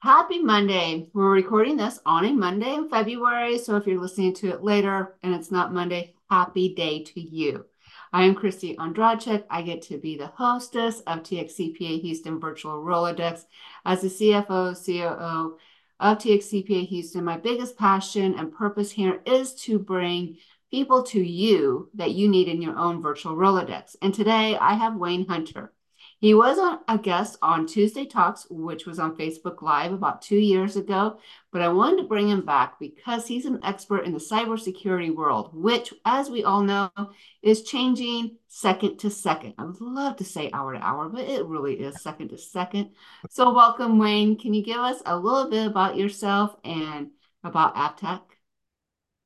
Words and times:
Happy 0.00 0.40
Monday. 0.40 1.08
We're 1.14 1.30
recording 1.30 1.78
this 1.78 1.98
on 2.04 2.26
a 2.26 2.32
Monday 2.32 2.74
in 2.74 2.90
February. 2.90 3.56
So 3.56 3.76
if 3.76 3.86
you're 3.86 4.00
listening 4.00 4.34
to 4.34 4.50
it 4.50 4.62
later 4.62 5.16
and 5.22 5.34
it's 5.34 5.50
not 5.50 5.72
Monday, 5.72 6.14
happy 6.28 6.74
day 6.74 7.02
to 7.02 7.20
you. 7.20 7.64
I 8.12 8.24
am 8.24 8.34
Kristie 8.34 8.76
Ondrachek. 8.76 9.44
I 9.48 9.62
get 9.62 9.80
to 9.82 9.96
be 9.96 10.18
the 10.18 10.26
hostess 10.26 11.00
of 11.00 11.22
TXCPA 11.22 12.02
Houston 12.02 12.38
Virtual 12.38 12.74
Rolodex 12.74 13.46
as 13.86 14.02
the 14.02 14.08
CFO, 14.08 14.76
COO 14.84 15.56
of 15.98 16.18
TXCPA 16.18 16.86
Houston. 16.88 17.24
My 17.24 17.38
biggest 17.38 17.78
passion 17.78 18.38
and 18.38 18.52
purpose 18.52 18.90
here 18.90 19.22
is 19.24 19.54
to 19.62 19.78
bring 19.78 20.36
people 20.70 21.04
to 21.04 21.22
you 21.22 21.88
that 21.94 22.12
you 22.12 22.28
need 22.28 22.48
in 22.48 22.60
your 22.60 22.76
own 22.76 23.00
virtual 23.00 23.34
Rolodex. 23.34 23.96
And 24.02 24.12
today 24.12 24.58
I 24.58 24.74
have 24.74 24.96
Wayne 24.96 25.26
Hunter. 25.26 25.72
He 26.18 26.32
was 26.32 26.56
a 26.88 26.96
guest 26.96 27.36
on 27.42 27.66
Tuesday 27.66 28.06
Talks, 28.06 28.46
which 28.48 28.86
was 28.86 28.98
on 28.98 29.18
Facebook 29.18 29.60
Live 29.60 29.92
about 29.92 30.22
two 30.22 30.38
years 30.38 30.74
ago. 30.76 31.18
But 31.52 31.60
I 31.60 31.68
wanted 31.68 31.98
to 31.98 32.08
bring 32.08 32.30
him 32.30 32.44
back 32.44 32.78
because 32.80 33.26
he's 33.26 33.44
an 33.44 33.60
expert 33.62 34.06
in 34.06 34.14
the 34.14 34.18
cybersecurity 34.18 35.14
world, 35.14 35.50
which, 35.52 35.92
as 36.06 36.30
we 36.30 36.42
all 36.42 36.62
know, 36.62 36.90
is 37.42 37.64
changing 37.64 38.38
second 38.48 38.96
to 39.00 39.10
second. 39.10 39.54
I 39.58 39.64
would 39.64 39.78
love 39.78 40.16
to 40.16 40.24
say 40.24 40.50
hour 40.52 40.72
to 40.72 40.82
hour, 40.82 41.10
but 41.10 41.28
it 41.28 41.44
really 41.44 41.74
is 41.74 42.00
second 42.00 42.30
to 42.30 42.38
second. 42.38 42.92
So, 43.28 43.52
welcome, 43.52 43.98
Wayne. 43.98 44.38
Can 44.38 44.54
you 44.54 44.64
give 44.64 44.78
us 44.78 45.02
a 45.04 45.18
little 45.18 45.50
bit 45.50 45.66
about 45.66 45.98
yourself 45.98 46.56
and 46.64 47.10
about 47.44 47.76
AvTek? 47.76 48.22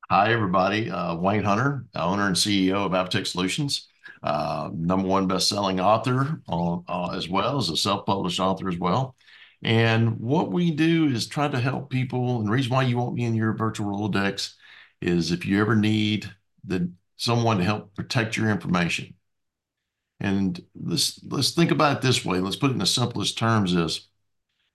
Hi, 0.09 0.33
everybody. 0.33 0.91
Uh, 0.91 1.15
Wayne 1.15 1.45
Hunter, 1.45 1.85
owner 1.95 2.27
and 2.27 2.35
CEO 2.35 2.85
of 2.85 2.91
AvTek 2.91 3.25
Solutions 3.25 3.87
uh, 4.23 4.69
number 4.73 5.07
one 5.07 5.27
best-selling 5.27 5.79
author 5.79 6.41
on, 6.47 6.83
uh, 6.87 7.13
as 7.15 7.27
well 7.27 7.57
as 7.57 7.69
a 7.69 7.77
self-published 7.77 8.39
author 8.39 8.69
as 8.69 8.77
well. 8.77 9.15
And 9.63 10.19
what 10.19 10.51
we 10.51 10.71
do 10.71 11.07
is 11.07 11.27
try 11.27 11.47
to 11.47 11.59
help 11.59 11.89
people. 11.89 12.39
And 12.39 12.47
the 12.47 12.51
reason 12.51 12.71
why 12.71 12.83
you 12.83 12.97
want 12.97 13.15
me 13.15 13.25
in 13.25 13.35
your 13.35 13.53
virtual 13.53 13.91
Rolodex 13.91 14.53
is 15.01 15.31
if 15.31 15.45
you 15.45 15.59
ever 15.61 15.75
need 15.75 16.31
the 16.65 16.91
someone 17.17 17.57
to 17.59 17.63
help 17.63 17.93
protect 17.95 18.35
your 18.35 18.49
information. 18.49 19.13
And 20.19 20.59
let's 20.75 21.19
let's 21.23 21.51
think 21.51 21.71
about 21.71 21.97
it 21.97 22.01
this 22.01 22.25
way. 22.25 22.39
Let's 22.39 22.55
put 22.55 22.71
it 22.71 22.73
in 22.73 22.79
the 22.79 22.85
simplest 22.85 23.37
terms: 23.37 23.73
is 23.73 24.07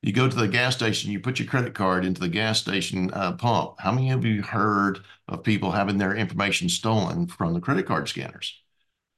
you 0.02 0.12
go 0.12 0.28
to 0.28 0.36
the 0.36 0.48
gas 0.48 0.76
station, 0.76 1.10
you 1.10 1.20
put 1.20 1.38
your 1.38 1.48
credit 1.48 1.74
card 1.74 2.04
into 2.04 2.20
the 2.20 2.28
gas 2.28 2.60
station 2.60 3.10
uh, 3.12 3.32
pump. 3.32 3.74
How 3.78 3.92
many 3.92 4.10
of 4.10 4.24
you 4.24 4.42
heard 4.42 5.00
of 5.28 5.42
people 5.42 5.72
having 5.72 5.98
their 5.98 6.14
information 6.14 6.68
stolen 6.68 7.26
from 7.26 7.54
the 7.54 7.60
credit 7.60 7.86
card 7.86 8.08
scanners? 8.08 8.60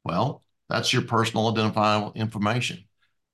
Well, 0.05 0.45
that's 0.69 0.93
your 0.93 1.03
personal 1.03 1.49
identifiable 1.49 2.13
information. 2.15 2.85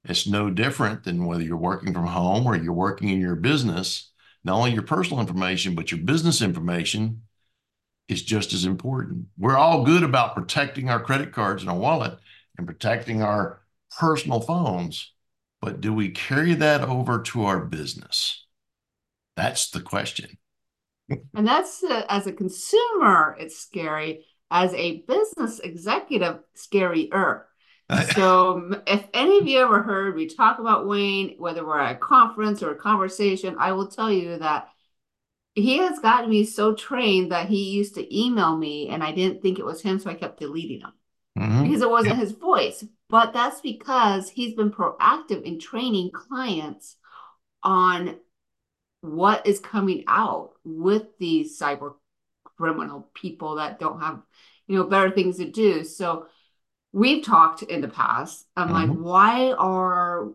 It's 0.05 0.27
no 0.27 0.51
different 0.51 1.05
than 1.05 1.25
whether 1.25 1.43
you're 1.43 1.57
working 1.57 1.93
from 1.93 2.07
home 2.07 2.47
or 2.47 2.57
you're 2.57 2.73
working 2.73 3.09
in 3.09 3.21
your 3.21 3.37
business. 3.37 4.11
Not 4.45 4.57
only 4.57 4.73
your 4.73 4.83
personal 4.83 5.21
information, 5.21 5.75
but 5.75 5.91
your 5.91 6.01
business 6.01 6.43
information 6.43 7.23
is 8.09 8.23
just 8.23 8.53
as 8.53 8.65
important. 8.67 9.27
We're 9.39 9.57
all 9.57 9.85
good 9.85 10.03
about 10.03 10.35
protecting 10.35 10.91
our 10.91 11.01
credit 11.01 11.33
cards 11.33 11.63
and 11.63 11.71
our 11.71 11.77
wallet 11.77 12.19
and 12.59 12.67
protecting 12.67 13.23
our 13.23 13.63
personal 13.99 14.41
phones, 14.41 15.13
but 15.61 15.81
do 15.81 15.93
we 15.93 16.11
carry 16.11 16.55
that 16.55 16.83
over 16.83 17.23
to 17.23 17.45
our 17.45 17.61
business? 17.61 18.45
That's 19.37 19.71
the 19.71 19.81
question. 19.81 20.39
and 21.09 21.47
that's 21.47 21.83
uh, 21.83 22.05
as 22.09 22.27
a 22.27 22.33
consumer, 22.33 23.37
it's 23.39 23.59
scary 23.59 24.25
as 24.51 24.73
a 24.75 25.03
business 25.03 25.61
executive 25.61 26.41
scarier. 26.57 27.43
so 28.15 28.83
if 28.87 29.07
any 29.13 29.39
of 29.39 29.47
you 29.47 29.61
ever 29.61 29.83
heard 29.83 30.17
me 30.17 30.27
talk 30.27 30.59
about 30.59 30.87
Wayne, 30.87 31.37
whether 31.39 31.67
we're 31.67 31.79
at 31.79 31.97
a 31.97 31.99
conference 31.99 32.63
or 32.63 32.71
a 32.71 32.77
conversation, 32.77 33.57
I 33.59 33.73
will 33.73 33.89
tell 33.89 34.11
you 34.11 34.39
that 34.39 34.69
he 35.55 35.79
has 35.79 35.99
gotten 35.99 36.31
me 36.31 36.45
so 36.45 36.75
trained 36.75 37.31
that 37.31 37.49
he 37.49 37.71
used 37.71 37.95
to 37.95 38.19
email 38.19 38.57
me 38.57 38.89
and 38.89 39.05
I 39.05 39.13
didn't 39.13 39.43
think 39.43 39.59
it 39.59 39.65
was 39.65 39.83
him, 39.83 39.99
so 39.99 40.11
I 40.11 40.15
kept 40.15 40.41
deleting 40.41 40.81
him 40.81 40.93
mm-hmm. 41.39 41.63
because 41.63 41.83
it 41.83 41.91
wasn't 41.91 42.17
his 42.17 42.33
voice. 42.33 42.85
But 43.09 43.33
that's 43.33 43.61
because 43.61 44.31
he's 44.31 44.55
been 44.55 44.73
proactive 44.73 45.43
in 45.43 45.61
training 45.61 46.11
clients 46.13 46.97
on 47.63 48.17
what 49.03 49.47
is 49.47 49.61
coming 49.61 50.05
out 50.09 50.53
with 50.65 51.05
these 51.19 51.59
cyber 51.59 51.95
criminal 52.57 53.09
people 53.15 53.57
that 53.57 53.79
don't 53.79 54.01
have 54.01 54.21
you 54.67 54.77
know 54.77 54.85
better 54.85 55.11
things 55.11 55.39
to 55.39 55.51
do. 55.51 55.85
So 55.85 56.27
we've 56.93 57.25
talked 57.25 57.63
in 57.63 57.81
the 57.81 57.89
past 57.89 58.47
i'm 58.57 58.69
mm-hmm. 58.69 58.75
like 58.75 58.99
why 58.99 59.53
are 59.59 60.29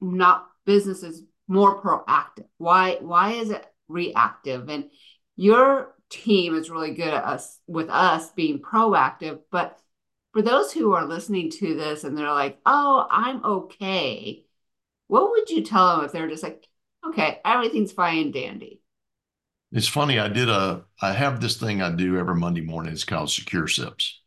not 0.00 0.48
businesses 0.64 1.22
more 1.48 1.80
proactive? 1.80 2.46
Why 2.58 2.96
why 3.00 3.32
is 3.32 3.50
it 3.50 3.64
reactive? 3.88 4.68
And 4.68 4.90
your 5.36 5.94
team 6.08 6.54
is 6.54 6.70
really 6.70 6.94
good 6.94 7.12
at 7.12 7.24
us 7.24 7.58
with 7.66 7.90
us 7.90 8.30
being 8.30 8.60
proactive 8.60 9.40
but 9.50 9.76
for 10.32 10.40
those 10.40 10.72
who 10.72 10.92
are 10.92 11.04
listening 11.04 11.50
to 11.50 11.74
this 11.74 12.04
and 12.04 12.16
they're 12.16 12.30
like 12.30 12.58
oh 12.64 13.04
i'm 13.10 13.44
okay 13.44 14.44
what 15.08 15.30
would 15.30 15.50
you 15.50 15.64
tell 15.64 15.96
them 15.96 16.04
if 16.04 16.12
they're 16.12 16.28
just 16.28 16.44
like 16.44 16.64
okay 17.04 17.40
everything's 17.44 17.90
fine 17.90 18.18
and 18.18 18.32
dandy 18.32 18.80
it's 19.76 19.88
funny. 19.88 20.18
I 20.18 20.28
did 20.28 20.48
a. 20.48 20.84
I 21.02 21.12
have 21.12 21.38
this 21.38 21.58
thing 21.58 21.82
I 21.82 21.90
do 21.90 22.18
every 22.18 22.34
Monday 22.34 22.62
morning. 22.62 22.94
It's 22.94 23.04
called 23.04 23.30
Secure 23.30 23.68
Sips, 23.68 24.22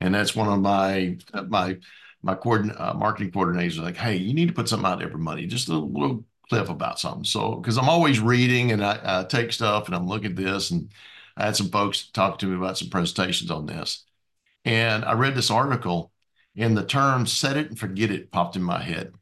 and 0.00 0.14
that's 0.14 0.34
one 0.34 0.48
of 0.48 0.60
my 0.60 1.18
my 1.48 1.76
my 2.22 2.34
coordin- 2.34 2.80
uh, 2.80 2.94
marketing 2.94 3.30
coordinators. 3.30 3.78
Like, 3.78 3.98
hey, 3.98 4.16
you 4.16 4.32
need 4.32 4.48
to 4.48 4.54
put 4.54 4.70
something 4.70 4.86
out 4.86 5.02
every 5.02 5.20
Monday. 5.20 5.46
Just 5.46 5.68
a 5.68 5.74
little 5.76 6.24
clip 6.48 6.70
about 6.70 6.98
something. 6.98 7.24
So, 7.24 7.56
because 7.56 7.76
I'm 7.76 7.90
always 7.90 8.20
reading 8.20 8.72
and 8.72 8.82
I, 8.82 8.98
I, 9.04 9.24
take 9.24 9.52
stuff 9.52 9.86
and 9.86 9.94
I'm 9.94 10.08
looking 10.08 10.30
at 10.30 10.36
this, 10.36 10.70
and 10.70 10.90
I 11.36 11.44
had 11.44 11.56
some 11.56 11.68
folks 11.68 12.08
talk 12.08 12.38
to 12.38 12.46
me 12.46 12.56
about 12.56 12.78
some 12.78 12.88
presentations 12.88 13.50
on 13.50 13.66
this, 13.66 14.06
and 14.64 15.04
I 15.04 15.12
read 15.12 15.34
this 15.34 15.50
article, 15.50 16.10
and 16.56 16.74
the 16.74 16.86
term 16.86 17.26
"set 17.26 17.58
it 17.58 17.68
and 17.68 17.78
forget 17.78 18.10
it" 18.10 18.32
popped 18.32 18.56
in 18.56 18.62
my 18.62 18.82
head. 18.82 19.12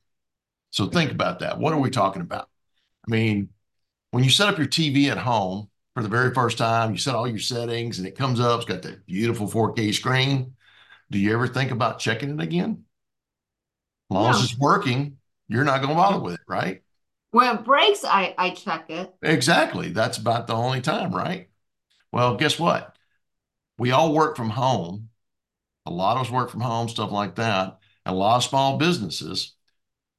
So 0.71 0.87
think 0.87 1.11
about 1.11 1.41
that. 1.41 1.59
What 1.59 1.73
are 1.73 1.81
we 1.81 1.91
talking 1.91 2.23
about? 2.23 2.49
I 3.09 3.11
mean, 3.11 3.49
when 4.15 4.23
you 4.23 4.31
set 4.31 4.49
up 4.49 4.59
your 4.59 4.69
TV 4.69 5.09
at 5.09 5.19
home 5.19 5.69
for 5.97 6.03
the 6.05 6.09
very 6.09 6.33
first 6.33 6.57
time, 6.57 6.93
you 6.93 6.99
set 6.99 7.17
all 7.17 7.27
your 7.27 7.41
settings 7.41 7.99
and 7.99 8.07
it 8.07 8.17
comes 8.17 8.39
up, 8.39 8.61
it's 8.61 8.69
got 8.69 8.83
that 8.83 9.05
beautiful 9.07 9.49
4K 9.49 9.93
screen. 9.93 10.55
Do 11.11 11.19
you 11.19 11.35
ever 11.35 11.49
think 11.49 11.73
about 11.73 11.99
checking 11.99 12.31
it 12.31 12.41
again? 12.41 12.85
As 14.09 14.15
long 14.15 14.31
as 14.31 14.45
it's 14.45 14.57
working, 14.57 15.17
you're 15.49 15.65
not 15.65 15.79
going 15.79 15.89
to 15.89 15.97
bother 15.97 16.21
with 16.21 16.35
it, 16.35 16.41
right? 16.47 16.85
When 17.33 17.57
it 17.57 17.65
breaks, 17.65 18.05
I, 18.05 18.37
I 18.39 18.51
check 18.51 18.89
it. 18.89 19.13
Exactly. 19.21 19.89
That's 19.89 20.19
about 20.19 20.47
the 20.47 20.55
only 20.55 20.81
time, 20.81 21.13
right? 21.13 21.49
Well, 22.13 22.37
guess 22.37 22.57
what? 22.57 22.95
We 23.79 23.91
all 23.91 24.15
work 24.15 24.37
from 24.37 24.51
home. 24.51 25.09
A 25.87 25.91
lot 25.91 26.19
of 26.19 26.23
us 26.23 26.31
work 26.31 26.51
from 26.51 26.61
home, 26.61 26.89
stuff 26.89 27.11
like 27.11 27.35
that. 27.35 27.79
And 28.07 28.15
a 28.15 28.17
lot 28.17 28.37
of 28.37 28.45
small 28.45 28.79
businesses 28.79 29.55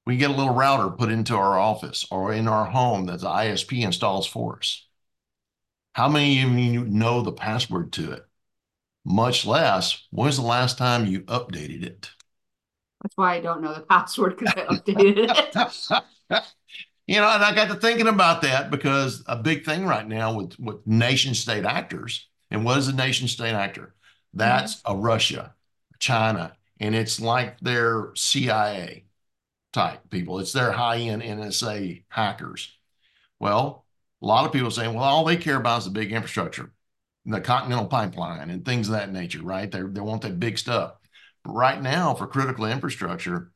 we 0.05 0.17
get 0.17 0.29
a 0.29 0.33
little 0.33 0.53
router 0.53 0.89
put 0.89 1.11
into 1.11 1.35
our 1.35 1.57
office 1.57 2.05
or 2.11 2.31
in 2.31 2.47
our 2.47 2.65
home 2.65 3.07
that 3.07 3.21
the 3.21 3.27
ISP 3.27 3.83
installs 3.83 4.27
for 4.27 4.57
us. 4.57 4.85
How 5.93 6.09
many 6.09 6.41
of 6.43 6.51
you 6.51 6.85
know 6.85 7.21
the 7.21 7.31
password 7.31 7.93
to 7.93 8.11
it? 8.11 8.25
Much 9.03 9.45
less, 9.45 10.07
when's 10.11 10.37
the 10.37 10.43
last 10.43 10.77
time 10.77 11.05
you 11.05 11.21
updated 11.21 11.83
it? 11.83 12.11
That's 13.01 13.17
why 13.17 13.35
I 13.35 13.39
don't 13.39 13.61
know 13.61 13.73
the 13.73 13.81
password 13.81 14.37
because 14.37 14.53
I 14.57 14.65
updated 14.65 15.29
it. 16.29 16.43
you 17.07 17.17
know, 17.17 17.29
and 17.29 17.43
I 17.43 17.53
got 17.53 17.69
to 17.69 17.75
thinking 17.75 18.07
about 18.07 18.41
that 18.41 18.71
because 18.71 19.23
a 19.27 19.37
big 19.37 19.63
thing 19.63 19.85
right 19.85 20.07
now 20.07 20.33
with, 20.33 20.59
with 20.59 20.85
nation 20.85 21.33
state 21.33 21.65
actors, 21.65 22.27
and 22.51 22.65
what 22.65 22.77
is 22.77 22.87
a 22.87 22.95
nation 22.95 23.27
state 23.27 23.53
actor? 23.53 23.95
That's 24.33 24.81
mm-hmm. 24.81 24.91
a 24.91 25.01
Russia, 25.01 25.55
China, 25.99 26.53
and 26.79 26.93
it's 26.93 27.19
like 27.19 27.59
their 27.59 28.11
CIA 28.15 29.04
type 29.75 30.09
people. 30.09 30.39
It's 30.39 30.53
their 30.53 30.71
high 30.71 30.97
end 30.97 31.21
NSA 31.21 32.05
hackers. 32.07 32.75
Well, 33.39 33.85
a 34.21 34.25
lot 34.25 34.45
of 34.45 34.53
people 34.53 34.71
saying, 34.71 34.93
well, 34.93 35.03
all 35.03 35.25
they 35.25 35.35
care 35.35 35.57
about 35.57 35.79
is 35.79 35.85
the 35.85 35.91
big 35.91 36.13
infrastructure, 36.13 36.71
the 37.25 37.41
Continental 37.41 37.85
Pipeline, 37.85 38.49
and 38.49 38.63
things 38.63 38.87
of 38.87 38.93
that 38.93 39.11
nature, 39.11 39.43
right? 39.43 39.69
They, 39.69 39.81
they 39.81 40.01
want 40.01 40.21
that 40.21 40.39
big 40.39 40.57
stuff. 40.57 40.93
But 41.43 41.51
right 41.51 41.81
now, 41.81 42.13
for 42.13 42.25
critical 42.25 42.65
infrastructure, 42.65 43.51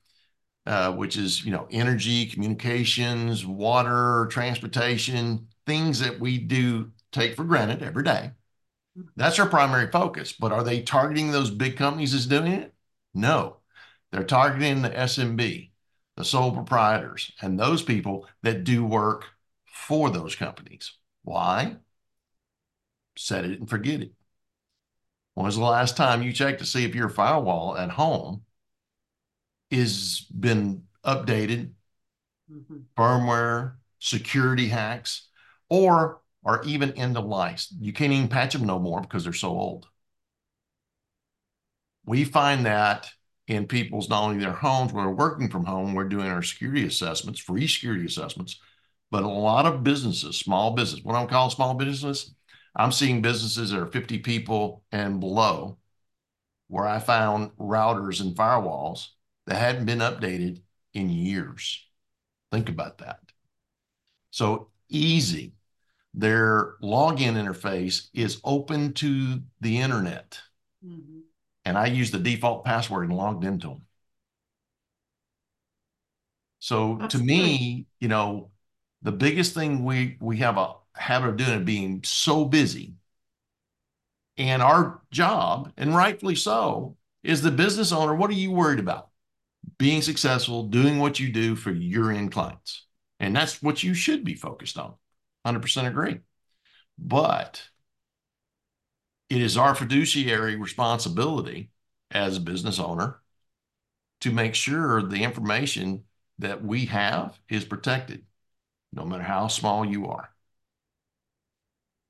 uh, 0.65 0.91
which 0.91 1.17
is 1.17 1.43
you 1.43 1.51
know 1.51 1.67
energy, 1.71 2.27
communications, 2.27 3.45
water, 3.45 4.27
transportation, 4.29 5.47
things 5.65 5.99
that 5.99 6.19
we 6.19 6.37
do 6.37 6.91
take 7.11 7.35
for 7.35 7.45
granted 7.45 7.81
every 7.81 8.03
day. 8.03 8.31
That's 9.15 9.39
our 9.39 9.47
primary 9.47 9.89
focus. 9.89 10.33
But 10.33 10.51
are 10.51 10.63
they 10.63 10.81
targeting 10.81 11.31
those 11.31 11.49
big 11.49 11.77
companies 11.77 12.11
that's 12.11 12.25
doing 12.25 12.51
it? 12.51 12.73
No, 13.13 13.57
they're 14.11 14.23
targeting 14.23 14.81
the 14.81 14.89
SMB, 14.89 15.68
the 16.19 16.25
sole 16.25 16.51
proprietors, 16.51 17.31
and 17.41 17.57
those 17.57 17.81
people 17.81 18.27
that 18.43 18.65
do 18.65 18.83
work 18.85 19.23
for 19.65 20.09
those 20.09 20.35
companies. 20.35 20.91
Why? 21.23 21.77
Set 23.15 23.45
it 23.45 23.57
and 23.57 23.69
forget 23.69 24.01
it. 24.01 24.11
When 25.33 25.45
was 25.45 25.55
the 25.55 25.63
last 25.63 25.95
time 25.95 26.21
you 26.21 26.33
checked 26.33 26.59
to 26.59 26.65
see 26.65 26.83
if 26.83 26.93
your 26.93 27.07
firewall 27.07 27.77
at 27.77 27.91
home 27.91 28.41
is 29.71 30.25
been 30.37 30.83
updated, 31.05 31.71
mm-hmm. 32.51 32.79
firmware, 32.97 33.75
security 33.99 34.67
hacks, 34.67 35.29
or 35.69 36.19
are 36.43 36.61
even 36.65 36.91
end 36.97 37.15
of 37.15 37.23
life. 37.23 37.65
You 37.79 37.93
can't 37.93 38.11
even 38.11 38.27
patch 38.27 38.51
them 38.51 38.67
no 38.67 38.77
more 38.77 38.99
because 38.99 39.23
they're 39.23 39.31
so 39.31 39.51
old. 39.51 39.87
We 42.05 42.25
find 42.25 42.65
that 42.65 43.09
in 43.49 43.65
people's 43.65 44.09
not 44.09 44.23
only 44.23 44.39
their 44.39 44.53
homes, 44.53 44.93
we're 44.93 45.09
working 45.09 45.49
from 45.49 45.65
home, 45.65 45.95
we're 45.95 46.03
doing 46.03 46.27
our 46.27 46.43
security 46.43 46.85
assessments, 46.85 47.39
free 47.39 47.67
security 47.67 48.05
assessments, 48.05 48.59
but 49.09 49.23
a 49.23 49.27
lot 49.27 49.65
of 49.65 49.83
businesses, 49.83 50.37
small 50.37 50.75
business, 50.75 51.03
what 51.03 51.15
I'm 51.15 51.27
calling 51.27 51.49
small 51.49 51.73
business, 51.73 52.33
I'm 52.75 52.91
seeing 52.91 53.23
businesses 53.23 53.71
that 53.71 53.79
are 53.79 53.87
50 53.87 54.19
people 54.19 54.83
and 54.91 55.19
below 55.19 55.79
where 56.67 56.85
I 56.85 56.99
found 56.99 57.49
routers 57.57 58.21
and 58.21 58.35
firewalls 58.35 59.07
that 59.47 59.55
hadn't 59.55 59.85
been 59.85 59.99
updated 59.99 60.61
in 60.93 61.09
years. 61.09 61.87
Think 62.51 62.69
about 62.69 62.99
that. 62.99 63.19
So 64.29 64.69
easy. 64.89 65.53
Their 66.13 66.75
login 66.83 67.33
interface 67.33 68.09
is 68.13 68.39
open 68.43 68.93
to 68.93 69.41
the 69.59 69.79
internet. 69.79 70.39
Mm-hmm. 70.85 71.19
And 71.65 71.77
I 71.77 71.87
used 71.87 72.13
the 72.13 72.19
default 72.19 72.65
password 72.65 73.09
and 73.09 73.17
logged 73.17 73.43
into 73.43 73.67
them. 73.67 73.85
So 76.59 76.97
That's 76.99 77.15
to 77.15 77.23
me, 77.23 77.87
you 77.99 78.07
know, 78.07 78.51
the 79.01 79.11
biggest 79.11 79.53
thing 79.53 79.83
we 79.83 80.17
we 80.19 80.37
have 80.37 80.57
a 80.57 80.73
habit 80.95 81.29
of 81.29 81.37
doing 81.37 81.59
is 81.59 81.65
being 81.65 82.01
so 82.03 82.45
busy. 82.45 82.95
And 84.37 84.61
our 84.61 85.01
job, 85.11 85.73
and 85.77 85.95
rightfully 85.95 86.35
so, 86.35 86.95
is 87.23 87.41
the 87.41 87.51
business 87.51 87.91
owner. 87.91 88.15
What 88.15 88.29
are 88.29 88.33
you 88.33 88.51
worried 88.51 88.79
about? 88.79 89.09
Being 89.77 90.01
successful, 90.01 90.63
doing 90.63 90.99
what 90.99 91.19
you 91.19 91.31
do 91.31 91.55
for 91.55 91.71
your 91.71 92.11
end 92.11 92.31
clients. 92.31 92.85
And 93.19 93.35
that's 93.35 93.61
what 93.61 93.83
you 93.83 93.93
should 93.93 94.23
be 94.23 94.35
focused 94.35 94.77
on. 94.77 94.93
100% 95.43 95.87
agree. 95.87 96.19
But 96.97 97.61
it 99.29 99.41
is 99.41 99.57
our 99.57 99.75
fiduciary 99.75 100.55
responsibility 100.55 101.69
as 102.11 102.37
a 102.37 102.41
business 102.41 102.79
owner 102.79 103.19
to 104.21 104.31
make 104.31 104.55
sure 104.55 105.01
the 105.01 105.23
information 105.23 106.03
that 106.39 106.63
we 106.63 106.85
have 106.85 107.39
is 107.47 107.65
protected, 107.65 108.23
no 108.91 109.05
matter 109.05 109.23
how 109.23 109.47
small 109.47 109.85
you 109.85 110.07
are. 110.07 110.29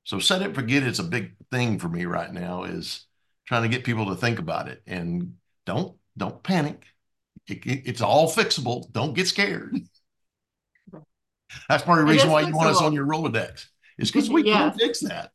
So 0.06 0.20
set 0.20 0.42
it, 0.42 0.56
forget 0.56 0.84
it's 0.84 1.00
a 1.00 1.04
big 1.04 1.34
thing 1.52 1.78
for 1.78 1.90
me 1.90 2.06
right 2.06 2.34
now 2.34 2.64
is 2.64 3.06
trying 3.46 3.64
to 3.64 3.70
get 3.70 3.84
people 3.84 4.08
to 4.08 4.16
think 4.16 4.40
about 4.40 4.68
it 4.68 4.82
and 4.88 5.36
don't 5.66 5.96
don't 6.18 6.42
panic. 6.42 6.84
It, 7.48 7.66
it, 7.66 7.84
it's 7.86 8.02
all 8.02 8.30
fixable. 8.30 8.92
Don't 8.92 9.14
get 9.14 9.28
scared. 9.28 9.78
That's 11.68 11.84
part 11.84 12.00
of 12.00 12.08
the 12.08 12.14
reason 12.14 12.30
why 12.30 12.42
you 12.42 12.56
want 12.56 12.70
us 12.70 12.82
on 12.82 12.94
your 12.94 13.06
Rolodex. 13.06 13.68
Is 13.98 14.12
because 14.12 14.30
we 14.32 14.44
yeah. 14.44 14.70
can 14.70 14.80
fix 14.80 15.00
that. 15.02 15.32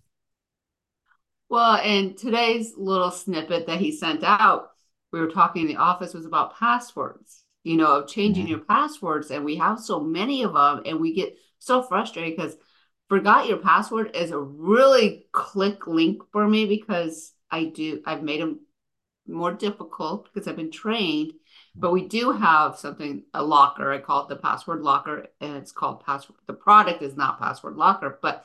Well, 1.54 1.76
and 1.76 2.18
today's 2.18 2.72
little 2.76 3.12
snippet 3.12 3.68
that 3.68 3.78
he 3.78 3.92
sent 3.92 4.24
out, 4.24 4.72
we 5.12 5.20
were 5.20 5.30
talking 5.30 5.62
in 5.62 5.68
the 5.68 5.76
office 5.76 6.12
was 6.12 6.26
about 6.26 6.58
passwords, 6.58 7.44
you 7.62 7.76
know, 7.76 7.98
of 7.98 8.08
changing 8.08 8.46
mm-hmm. 8.46 8.50
your 8.50 8.64
passwords. 8.64 9.30
And 9.30 9.44
we 9.44 9.54
have 9.58 9.78
so 9.78 10.00
many 10.00 10.42
of 10.42 10.54
them, 10.54 10.82
and 10.84 10.98
we 10.98 11.14
get 11.14 11.38
so 11.60 11.80
frustrated 11.80 12.36
because 12.36 12.56
forgot 13.08 13.46
your 13.46 13.58
password 13.58 14.16
is 14.16 14.32
a 14.32 14.38
really 14.40 15.28
click 15.30 15.86
link 15.86 16.22
for 16.32 16.44
me 16.48 16.66
because 16.66 17.32
I 17.52 17.66
do, 17.66 18.02
I've 18.04 18.24
made 18.24 18.40
them 18.40 18.58
more 19.28 19.52
difficult 19.52 20.30
because 20.34 20.48
I've 20.48 20.56
been 20.56 20.72
trained. 20.72 21.34
But 21.76 21.92
we 21.92 22.08
do 22.08 22.32
have 22.32 22.78
something, 22.78 23.22
a 23.32 23.44
locker. 23.44 23.92
I 23.92 23.98
call 23.98 24.24
it 24.24 24.28
the 24.28 24.42
password 24.42 24.82
locker, 24.82 25.28
and 25.40 25.54
it's 25.54 25.70
called 25.70 26.04
password. 26.04 26.36
The 26.48 26.54
product 26.54 27.00
is 27.00 27.16
not 27.16 27.38
password 27.38 27.76
locker, 27.76 28.18
but 28.20 28.44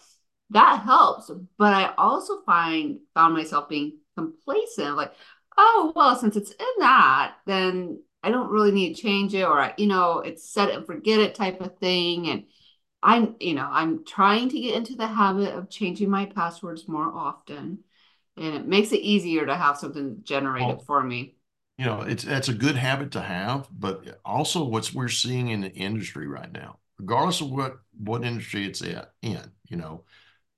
that 0.51 0.81
helps. 0.84 1.31
But 1.57 1.74
I 1.74 1.94
also 1.98 2.42
find 2.46 3.00
found 3.13 3.34
myself 3.34 3.69
being 3.69 4.00
complacent, 4.18 4.96
like, 4.96 5.13
oh 5.57 5.94
well, 5.96 6.16
since 6.16 6.36
it's 6.36 6.51
in 6.51 6.66
that, 6.80 7.36
then 7.46 8.01
I 8.24 8.31
don't 8.31 8.51
really 8.51 8.72
need 8.72 8.96
to 8.96 9.01
change 9.01 9.34
it, 9.34 9.44
or 9.44 9.72
you 9.78 9.88
know, 9.88 10.19
it's 10.19 10.50
set 10.50 10.69
it 10.69 10.75
and 10.75 10.86
forget 10.86 11.19
it 11.19 11.36
type 11.36 11.62
of 11.62 11.78
thing. 11.78 12.30
And 12.30 12.44
I'm, 13.01 13.36
you 13.40 13.54
know, 13.54 13.68
I'm 13.69 14.04
trying 14.04 14.50
to 14.50 14.60
get 14.60 14.75
into 14.75 14.96
the 14.96 15.07
habit 15.07 15.54
of 15.54 15.69
changing 15.69 16.10
my 16.10 16.25
passwords 16.25 16.88
more 16.88 17.12
often, 17.13 17.80
and 18.36 18.56
it 18.56 18.68
makes 18.68 18.92
it 18.92 19.00
easier 19.01 19.46
to 19.46 19.56
have 19.56 19.78
something 19.78 20.19
generated 20.24 20.81
for 20.86 21.01
me. 21.01 21.36
You 21.78 21.86
know, 21.86 22.01
it's 22.01 22.24
that's 22.24 22.50
a 22.50 22.54
good 22.54 22.75
habit 22.75 23.12
to 23.12 23.22
have, 23.22 23.69
but 23.72 24.19
also 24.25 24.66
what's 24.66 24.94
we're 24.94 25.07
seeing 25.07 25.50
in 25.50 25.62
the 25.62 25.72
industry 25.72 26.28
right 26.28 26.51
now, 26.51 26.80
regardless 26.98 27.40
of 27.40 27.51
what 27.51 27.78
what 27.98 28.25
industry 28.25 28.66
it's 28.66 28.81
at 28.81 29.13
in, 29.22 29.40
you 29.69 29.78
know, 29.78 30.04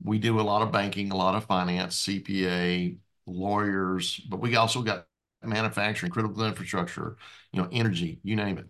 we 0.03 0.19
do 0.19 0.39
a 0.39 0.41
lot 0.41 0.61
of 0.61 0.71
banking, 0.71 1.11
a 1.11 1.17
lot 1.17 1.35
of 1.35 1.45
finance, 1.45 1.95
CPA, 1.97 2.97
lawyers, 3.25 4.17
but 4.29 4.39
we 4.39 4.55
also 4.55 4.81
got 4.81 5.07
manufacturing, 5.43 6.11
critical 6.11 6.43
infrastructure, 6.43 7.17
you 7.51 7.61
know, 7.61 7.69
energy, 7.71 8.19
you 8.23 8.35
name 8.35 8.57
it. 8.57 8.67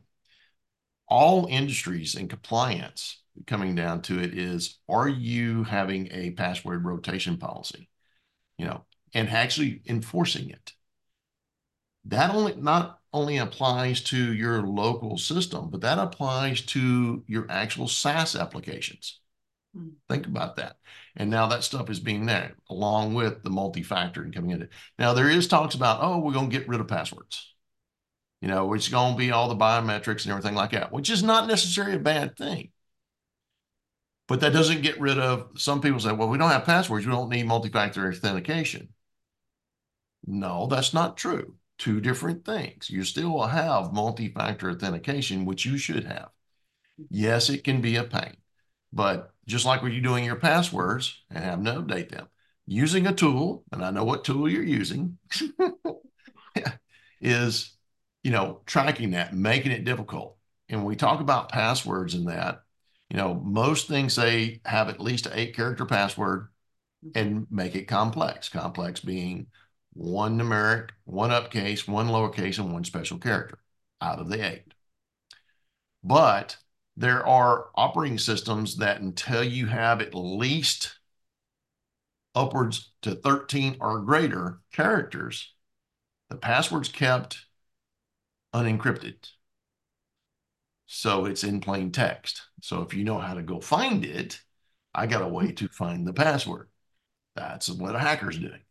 All 1.07 1.48
industries 1.48 2.16
and 2.16 2.30
compliance 2.30 3.22
coming 3.48 3.75
down 3.75 4.01
to 4.04 4.19
it 4.19 4.38
is 4.38 4.80
are 4.89 5.07
you 5.07 5.63
having 5.63 6.10
a 6.12 6.31
password 6.31 6.86
rotation 6.86 7.38
policy? 7.38 7.89
You 8.57 8.66
know, 8.66 8.86
and 9.13 9.30
actually 9.30 9.81
enforcing 9.88 10.50
it. 10.50 10.74
That 12.06 12.30
only 12.36 12.56
not 12.56 13.00
only 13.13 13.38
applies 13.38 14.01
to 14.04 14.33
your 14.33 14.62
local 14.62 15.18
system, 15.18 15.69
but 15.72 15.81
that 15.81 16.00
applies 16.00 16.62
to 16.68 17.24
your 17.28 17.48
actual 17.50 17.88
SaaS 17.88 18.36
applications. 18.36 19.20
Think 20.09 20.27
about 20.27 20.57
that. 20.57 20.75
And 21.15 21.29
now 21.29 21.47
that 21.47 21.63
stuff 21.63 21.89
is 21.89 22.00
being 22.00 22.25
there 22.25 22.56
along 22.69 23.13
with 23.13 23.44
the 23.44 23.50
multi-factor 23.50 24.21
and 24.21 24.33
coming 24.33 24.51
in. 24.51 24.68
Now 25.00 25.13
there 25.13 25.29
is 25.29 25.47
talks 25.47 25.75
about, 25.75 26.00
oh, 26.01 26.19
we're 26.19 26.33
going 26.33 26.50
to 26.50 26.57
get 26.57 26.68
rid 26.68 26.81
of 26.81 26.88
passwords. 26.88 27.53
You 28.41 28.47
know, 28.47 28.73
it's 28.73 28.89
going 28.89 29.13
to 29.13 29.18
be 29.18 29.31
all 29.31 29.47
the 29.47 29.56
biometrics 29.56 30.23
and 30.23 30.31
everything 30.31 30.56
like 30.56 30.71
that, 30.71 30.91
which 30.91 31.09
is 31.09 31.23
not 31.23 31.47
necessarily 31.47 31.95
a 31.95 32.00
bad 32.00 32.35
thing. 32.35 32.71
But 34.27 34.41
that 34.41 34.53
doesn't 34.53 34.81
get 34.81 35.00
rid 35.00 35.19
of 35.19 35.50
some 35.56 35.79
people 35.81 36.00
say, 36.00 36.12
well, 36.12 36.29
we 36.29 36.38
don't 36.38 36.51
have 36.51 36.65
passwords, 36.65 37.06
we 37.06 37.12
don't 37.12 37.29
need 37.29 37.45
multi-factor 37.45 38.09
authentication. 38.09 38.89
No, 40.25 40.68
that's 40.68 40.94
not 40.94 41.18
true. 41.18 41.56
Two 41.77 42.00
different 42.01 42.45
things. 42.45 42.89
You 42.89 43.03
still 43.03 43.41
have 43.41 43.94
multi-factor 43.94 44.69
authentication, 44.69 45.45
which 45.45 45.65
you 45.65 45.77
should 45.77 46.06
have. 46.06 46.29
Yes, 47.09 47.50
it 47.50 47.63
can 47.63 47.81
be 47.81 47.95
a 47.95 48.03
pain, 48.03 48.38
but 48.94 49.31
just 49.48 49.66
like 49.66 49.81
when 49.81 49.92
you're 49.92 50.02
doing 50.02 50.24
your 50.24 50.36
passwords 50.36 51.24
and 51.30 51.44
having 51.44 51.66
to 51.66 51.74
update 51.74 52.10
them, 52.10 52.28
using 52.66 53.07
a 53.07 53.14
tool, 53.14 53.64
and 53.71 53.83
I 53.83 53.92
know 53.92 54.04
what 54.04 54.24
tool 54.24 54.50
you're 54.50 54.64
using, 54.64 55.18
is 57.21 57.76
you 58.24 58.31
know 58.31 58.62
tracking 58.66 59.12
that, 59.12 59.33
making 59.33 59.71
it 59.71 59.86
difficult. 59.86 60.38
And 60.69 60.80
when 60.80 60.88
we 60.88 60.95
talk 60.95 61.19
about 61.19 61.52
passwords 61.52 62.14
and 62.14 62.28
that, 62.30 62.62
you 63.10 63.18
know, 63.18 63.33
most 63.33 63.88
things 63.88 64.14
say 64.14 64.62
have 64.66 64.88
at 64.88 65.02
least 65.02 65.26
an 65.26 65.33
eight 65.36 65.56
character 65.56 65.86
password 65.86 66.48
mm-hmm. 67.06 67.19
and 67.19 67.48
make 67.52 67.76
it 67.76 67.88
complex. 67.88 68.48
Complex 68.48 69.02
being 69.02 69.48
one 69.94 70.40
numeric, 70.40 70.92
one 71.04 71.31
uppercase, 71.31 71.88
one 71.88 72.07
lowercase, 72.07 72.57
and 72.57 72.71
one 72.71 72.86
special 72.86 73.18
character 73.18 73.60
out 74.00 74.19
of 74.19 74.30
the 74.30 74.44
eight. 74.45 74.74
But 76.04 76.57
there 77.01 77.25
are 77.25 77.69
operating 77.73 78.19
systems 78.19 78.77
that 78.77 79.01
until 79.01 79.43
you 79.43 79.65
have 79.65 80.01
at 80.01 80.13
least 80.13 80.99
upwards 82.35 82.91
to 83.01 83.15
13 83.15 83.77
or 83.81 83.99
greater 84.01 84.59
characters, 84.71 85.53
the 86.29 86.35
password's 86.35 86.89
kept 86.89 87.45
unencrypted. 88.53 89.15
So 90.85 91.25
it's 91.25 91.43
in 91.43 91.59
plain 91.59 91.91
text. 91.91 92.43
So 92.61 92.81
if 92.83 92.93
you 92.93 93.03
know 93.03 93.17
how 93.17 93.33
to 93.33 93.41
go 93.41 93.59
find 93.59 94.05
it, 94.05 94.39
I 94.93 95.07
got 95.07 95.23
a 95.23 95.27
way 95.27 95.53
to 95.53 95.67
find 95.69 96.05
the 96.05 96.13
password. 96.13 96.69
That's 97.35 97.67
what 97.67 97.95
a 97.95 97.99
hacker's 97.99 98.37
doing. 98.37 98.61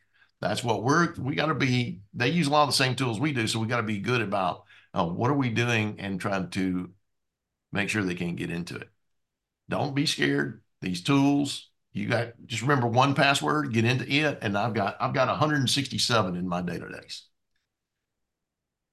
That's 0.41 0.63
what 0.63 0.85
we're, 0.85 1.15
we 1.19 1.35
got 1.35 1.47
to 1.47 1.55
be, 1.55 2.01
they 2.15 2.29
use 2.29 2.47
a 2.47 2.51
lot 2.51 2.63
of 2.63 2.69
the 2.69 2.75
same 2.75 2.95
tools 2.95 3.19
we 3.19 3.33
do. 3.33 3.49
So 3.49 3.59
we 3.59 3.67
got 3.67 3.79
to 3.79 3.83
be 3.83 3.99
good 3.99 4.21
about 4.21 4.65
uh, 4.95 5.05
what 5.05 5.31
are 5.31 5.37
we 5.37 5.49
doing 5.51 5.97
and 5.99 6.21
trying 6.21 6.51
to 6.51 6.91
make 7.73 7.89
sure 7.89 8.03
they 8.03 8.15
can't 8.15 8.37
get 8.37 8.51
into 8.51 8.77
it. 8.77 8.89
Don't 9.69 9.95
be 9.95 10.07
scared. 10.07 10.63
These 10.81 11.03
tools, 11.03 11.71
you 11.93 12.09
got 12.09 12.33
just 12.47 12.63
remember 12.63 12.87
one 12.87 13.15
password, 13.15 13.73
get 13.73 13.85
into 13.85 14.11
it, 14.11 14.39
and 14.43 14.57
I've 14.57 14.75
got 14.75 14.97
I've 15.01 15.15
got 15.15 15.29
167 15.29 16.37
in 16.37 16.49
my 16.49 16.63
database. 16.63 17.23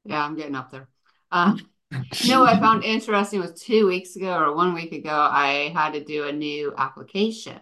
Yeah, 0.05 0.23
I'm 0.23 0.35
getting 0.35 0.55
up 0.55 0.71
there. 0.71 0.87
Um, 1.31 1.67
you 1.91 2.31
know 2.31 2.41
what 2.41 2.55
I 2.55 2.59
found 2.59 2.83
interesting 2.83 3.39
was 3.39 3.61
two 3.61 3.87
weeks 3.87 4.15
ago 4.15 4.37
or 4.37 4.55
one 4.55 4.73
week 4.73 4.91
ago, 4.91 5.11
I 5.11 5.71
had 5.73 5.93
to 5.93 6.03
do 6.03 6.27
a 6.27 6.31
new 6.31 6.73
application 6.77 7.59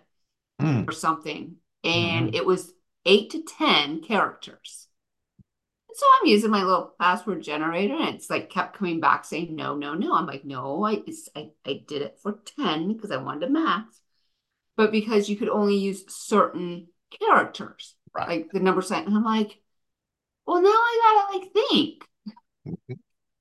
mm. 0.62 0.88
or 0.88 0.92
something, 0.92 1.56
and 1.84 2.28
mm-hmm. 2.28 2.36
it 2.36 2.46
was 2.46 2.72
eight 3.06 3.32
to 3.32 3.44
ten 3.44 4.02
characters. 4.02 4.85
So 5.96 6.06
I'm 6.20 6.28
using 6.28 6.52
my 6.52 6.64
little 6.64 6.94
password 7.00 7.42
generator 7.42 7.96
and 7.96 8.16
it's 8.16 8.30
like 8.30 8.50
kept 8.50 8.78
coming 8.78 9.00
back 9.00 9.24
saying 9.24 9.56
no, 9.56 9.76
no, 9.76 9.94
no. 9.94 10.14
I'm 10.14 10.26
like, 10.26 10.44
no, 10.44 10.84
I 10.84 11.02
I, 11.36 11.52
I 11.66 11.84
did 11.88 12.02
it 12.02 12.20
for 12.22 12.40
10 12.58 12.94
because 12.94 13.12
I 13.12 13.18
wanted 13.18 13.46
to 13.46 13.52
max. 13.52 14.02
But 14.76 14.92
because 14.92 15.30
you 15.30 15.38
could 15.38 15.48
only 15.48 15.78
use 15.78 16.04
certain 16.10 16.88
characters, 17.18 17.96
right. 18.14 18.28
like 18.28 18.52
the 18.52 18.60
number 18.60 18.82
sign. 18.82 19.06
And 19.06 19.16
I'm 19.16 19.24
like, 19.24 19.58
well, 20.46 20.62
now 20.62 20.70
I 20.70 21.28
gotta 21.32 21.38
like 21.38 21.54
think. 21.54 22.04
Mm-hmm. 22.68 22.94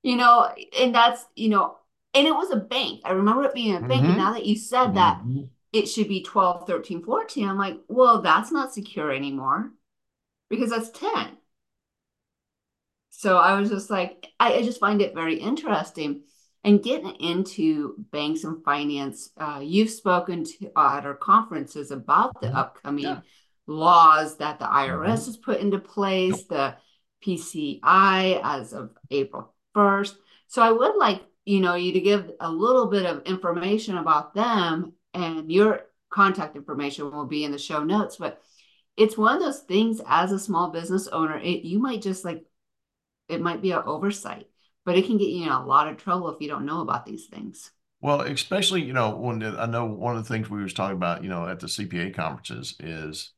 you 0.03 0.15
know, 0.15 0.47
and 0.79 0.93
that's, 0.93 1.25
you 1.35 1.49
know, 1.49 1.77
and 2.13 2.27
it 2.27 2.33
was 2.33 2.51
a 2.51 2.57
bank. 2.57 3.01
I 3.03 3.11
remember 3.11 3.43
it 3.43 3.55
being 3.55 3.75
a 3.75 3.81
bank. 3.81 4.03
Mm-hmm. 4.03 4.05
And 4.05 4.17
now 4.17 4.33
that 4.33 4.45
you 4.45 4.55
said 4.55 4.93
that 4.93 5.17
mm-hmm. 5.17 5.45
it 5.73 5.87
should 5.87 6.07
be 6.07 6.23
12, 6.23 6.67
13, 6.67 7.03
14, 7.03 7.49
I'm 7.49 7.57
like, 7.57 7.79
well, 7.89 8.21
that's 8.21 8.51
not 8.51 8.73
secure 8.73 9.11
anymore 9.11 9.71
because 10.49 10.69
that's 10.69 10.91
10. 10.91 11.37
So 13.25 13.37
I 13.37 13.59
was 13.59 13.71
just 13.71 13.89
like, 13.89 14.27
I, 14.39 14.53
I 14.53 14.61
just 14.61 14.79
find 14.79 15.01
it 15.01 15.15
very 15.15 15.37
interesting. 15.37 16.21
And 16.63 16.83
getting 16.83 17.15
into 17.15 17.95
banks 18.11 18.43
and 18.43 18.63
finance, 18.63 19.31
uh, 19.35 19.61
you've 19.63 19.89
spoken 19.89 20.43
to 20.43 20.71
uh, 20.75 20.97
at 20.97 21.07
our 21.07 21.15
conferences 21.15 21.89
about 21.89 22.39
the 22.39 22.49
mm-hmm. 22.49 22.55
upcoming 22.55 23.05
yeah. 23.05 23.21
laws 23.65 24.37
that 24.37 24.59
the 24.59 24.65
IRS 24.65 24.99
mm-hmm. 24.99 25.07
has 25.07 25.37
put 25.37 25.59
into 25.59 25.79
place, 25.79 26.43
the 26.43 26.75
PCI 27.25 28.41
as 28.43 28.73
of 28.73 28.91
April 29.09 29.55
1st. 29.75 30.17
So 30.45 30.61
I 30.61 30.71
would 30.71 30.95
like, 30.95 31.23
you 31.45 31.61
know, 31.61 31.73
you 31.73 31.93
to 31.93 32.01
give 32.01 32.29
a 32.39 32.51
little 32.51 32.85
bit 32.85 33.07
of 33.07 33.23
information 33.23 33.97
about 33.97 34.35
them 34.35 34.93
and 35.15 35.51
your 35.51 35.81
contact 36.11 36.55
information 36.55 37.09
will 37.09 37.25
be 37.25 37.43
in 37.43 37.51
the 37.51 37.57
show 37.57 37.83
notes, 37.83 38.17
but 38.17 38.39
it's 38.97 39.17
one 39.17 39.35
of 39.35 39.41
those 39.41 39.61
things 39.61 39.99
as 40.05 40.31
a 40.31 40.37
small 40.37 40.69
business 40.69 41.07
owner, 41.07 41.39
it, 41.39 41.63
you 41.65 41.79
might 41.79 42.03
just 42.03 42.23
like 42.23 42.45
it 43.29 43.41
might 43.41 43.61
be 43.61 43.71
an 43.71 43.83
oversight, 43.85 44.47
but 44.85 44.97
it 44.97 45.05
can 45.05 45.17
get 45.17 45.29
you 45.29 45.43
in 45.43 45.49
a 45.49 45.65
lot 45.65 45.87
of 45.87 45.97
trouble 45.97 46.29
if 46.29 46.41
you 46.41 46.47
don't 46.47 46.65
know 46.65 46.81
about 46.81 47.05
these 47.05 47.25
things. 47.25 47.71
Well, 48.01 48.21
especially, 48.21 48.83
you 48.83 48.93
know, 48.93 49.15
when 49.15 49.41
I 49.43 49.65
know 49.65 49.85
one 49.85 50.15
of 50.15 50.23
the 50.23 50.33
things 50.33 50.49
we 50.49 50.61
was 50.61 50.73
talking 50.73 50.97
about, 50.97 51.23
you 51.23 51.29
know, 51.29 51.47
at 51.47 51.59
the 51.59 51.67
CPA 51.67 52.13
conferences 52.13 52.75
is, 52.79 53.31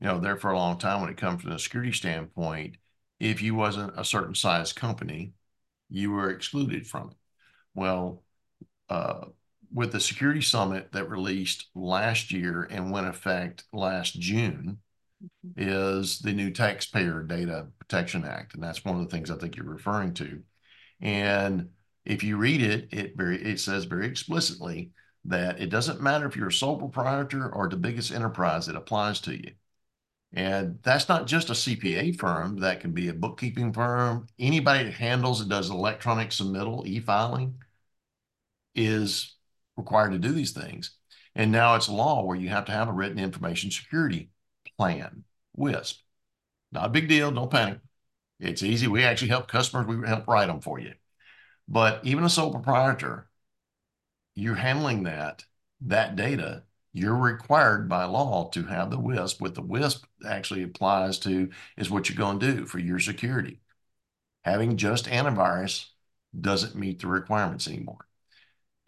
you 0.00 0.08
know, 0.08 0.18
there 0.18 0.36
for 0.36 0.50
a 0.50 0.58
long 0.58 0.78
time 0.78 1.00
when 1.00 1.10
it 1.10 1.16
comes 1.16 1.42
from 1.42 1.52
a 1.52 1.58
security 1.58 1.92
standpoint, 1.92 2.76
if 3.18 3.40
you 3.40 3.54
wasn't 3.54 3.98
a 3.98 4.04
certain 4.04 4.34
size 4.34 4.72
company, 4.72 5.32
you 5.88 6.10
were 6.10 6.30
excluded 6.30 6.86
from 6.86 7.10
it. 7.10 7.16
Well, 7.74 8.22
uh, 8.88 9.26
with 9.72 9.92
the 9.92 10.00
security 10.00 10.40
summit 10.40 10.92
that 10.92 11.08
released 11.08 11.66
last 11.74 12.32
year 12.32 12.66
and 12.70 12.90
went 12.90 13.06
effect 13.06 13.64
last 13.72 14.18
June, 14.18 14.78
is 15.56 16.18
the 16.20 16.32
new 16.32 16.50
Taxpayer 16.50 17.22
Data 17.22 17.66
Protection 17.78 18.24
Act, 18.24 18.54
and 18.54 18.62
that's 18.62 18.84
one 18.84 18.96
of 18.96 19.02
the 19.02 19.08
things 19.08 19.30
I 19.30 19.36
think 19.36 19.56
you're 19.56 19.66
referring 19.66 20.14
to. 20.14 20.42
And 21.00 21.70
if 22.04 22.22
you 22.22 22.36
read 22.36 22.62
it, 22.62 22.88
it 22.92 23.16
very 23.16 23.42
it 23.42 23.60
says 23.60 23.84
very 23.84 24.06
explicitly 24.06 24.90
that 25.26 25.60
it 25.60 25.70
doesn't 25.70 26.00
matter 26.00 26.26
if 26.26 26.36
you're 26.36 26.48
a 26.48 26.52
sole 26.52 26.78
proprietor 26.78 27.52
or 27.54 27.68
the 27.68 27.76
biggest 27.76 28.12
enterprise, 28.12 28.68
it 28.68 28.76
applies 28.76 29.20
to 29.22 29.34
you. 29.34 29.52
And 30.32 30.78
that's 30.82 31.08
not 31.08 31.26
just 31.26 31.50
a 31.50 31.54
CPA 31.54 32.18
firm, 32.18 32.58
that 32.60 32.80
can 32.80 32.92
be 32.92 33.08
a 33.08 33.14
bookkeeping 33.14 33.72
firm. 33.72 34.26
Anybody 34.38 34.84
that 34.84 34.94
handles 34.94 35.40
and 35.40 35.50
does 35.50 35.70
electronic 35.70 36.30
submittal, 36.30 36.86
e 36.86 37.00
filing, 37.00 37.56
is 38.74 39.36
required 39.76 40.12
to 40.12 40.18
do 40.18 40.32
these 40.32 40.52
things. 40.52 40.96
And 41.34 41.50
now 41.52 41.74
it's 41.74 41.88
law 41.88 42.24
where 42.24 42.36
you 42.36 42.48
have 42.48 42.64
to 42.66 42.72
have 42.72 42.88
a 42.88 42.92
written 42.92 43.18
information 43.18 43.70
security 43.70 44.30
plan, 44.80 45.24
WISP. 45.54 46.00
Not 46.72 46.86
a 46.86 46.88
big 46.88 47.06
deal. 47.06 47.30
Don't 47.30 47.50
panic. 47.50 47.80
It's 48.38 48.62
easy. 48.62 48.86
We 48.86 49.04
actually 49.04 49.28
help 49.28 49.46
customers. 49.46 49.86
We 49.86 50.08
help 50.08 50.26
write 50.26 50.46
them 50.46 50.62
for 50.62 50.78
you. 50.78 50.94
But 51.68 52.00
even 52.02 52.24
a 52.24 52.30
sole 52.30 52.50
proprietor, 52.50 53.28
you're 54.34 54.54
handling 54.54 55.02
that, 55.02 55.44
that 55.82 56.16
data. 56.16 56.62
You're 56.94 57.14
required 57.14 57.90
by 57.90 58.04
law 58.04 58.48
to 58.54 58.64
have 58.64 58.90
the 58.90 58.98
WISP. 58.98 59.42
What 59.42 59.54
the 59.54 59.60
WISP 59.60 60.02
actually 60.26 60.62
applies 60.62 61.18
to 61.20 61.50
is 61.76 61.90
what 61.90 62.08
you're 62.08 62.16
going 62.16 62.40
to 62.40 62.54
do 62.54 62.64
for 62.64 62.78
your 62.78 63.00
security. 63.00 63.60
Having 64.44 64.78
just 64.78 65.04
antivirus 65.04 65.88
doesn't 66.40 66.74
meet 66.74 67.00
the 67.00 67.06
requirements 67.06 67.68
anymore. 67.68 68.06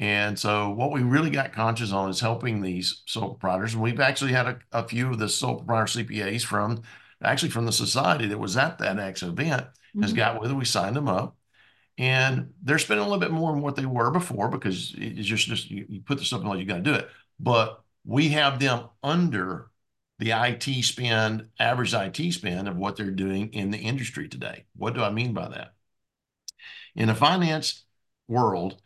And 0.03 0.37
so 0.37 0.69
what 0.71 0.91
we 0.91 1.05
really 1.05 1.31
got 1.31 1.53
conscious 1.53 1.93
on 1.93 2.11
is 2.11 2.19
helping 2.19 2.61
these 2.61 3.05
sole 3.07 3.37
proprietors. 3.37 3.75
And 3.75 3.83
we've 3.85 4.01
actually 4.01 4.33
had 4.33 4.49
a, 4.49 4.59
a 4.73 4.89
few 4.89 5.09
of 5.09 5.21
the 5.21 5.29
sole 5.29 5.59
proprietor 5.59 6.01
CPAs 6.01 6.43
from 6.43 6.83
actually 7.23 7.51
from 7.51 7.67
the 7.67 7.73
society 7.73 8.27
that 8.27 8.39
was 8.41 8.57
at 8.57 8.79
that 8.79 8.99
X 8.99 9.23
event 9.23 9.63
mm-hmm. 9.63 10.03
has 10.03 10.13
got 10.13 10.41
with 10.41 10.51
it. 10.51 10.55
We 10.55 10.65
signed 10.65 10.97
them 10.97 11.07
up. 11.07 11.37
And 11.99 12.53
they're 12.65 12.81
spending 12.81 13.07
a 13.07 13.09
little 13.09 13.21
bit 13.21 13.31
more 13.31 13.53
than 13.53 13.63
what 13.63 13.77
they 13.77 13.87
were 13.87 14.11
before 14.11 14.49
because 14.49 14.93
it's 14.99 15.29
just, 15.29 15.47
just 15.47 15.71
you, 15.71 15.87
you 15.89 16.01
put 16.01 16.19
the 16.19 16.25
stuff 16.25 16.41
in 16.41 16.49
like 16.49 16.59
you 16.59 16.65
got 16.65 16.79
to 16.79 16.83
do 16.83 16.95
it. 16.95 17.09
But 17.39 17.81
we 18.05 18.31
have 18.31 18.59
them 18.59 18.89
under 19.05 19.71
the 20.19 20.33
IT 20.33 20.83
spend, 20.83 21.47
average 21.61 21.95
IT 21.95 22.33
spend 22.33 22.67
of 22.67 22.77
what 22.77 22.97
they're 22.97 23.13
doing 23.13 23.53
in 23.53 23.71
the 23.71 23.79
industry 23.79 24.29
today. 24.29 24.65
What 24.75 24.95
do 24.95 25.03
I 25.05 25.13
mean 25.13 25.33
by 25.33 25.47
that? 25.47 25.75
In 26.97 27.09
a 27.09 27.15
finance 27.15 27.85
world, 28.27 28.82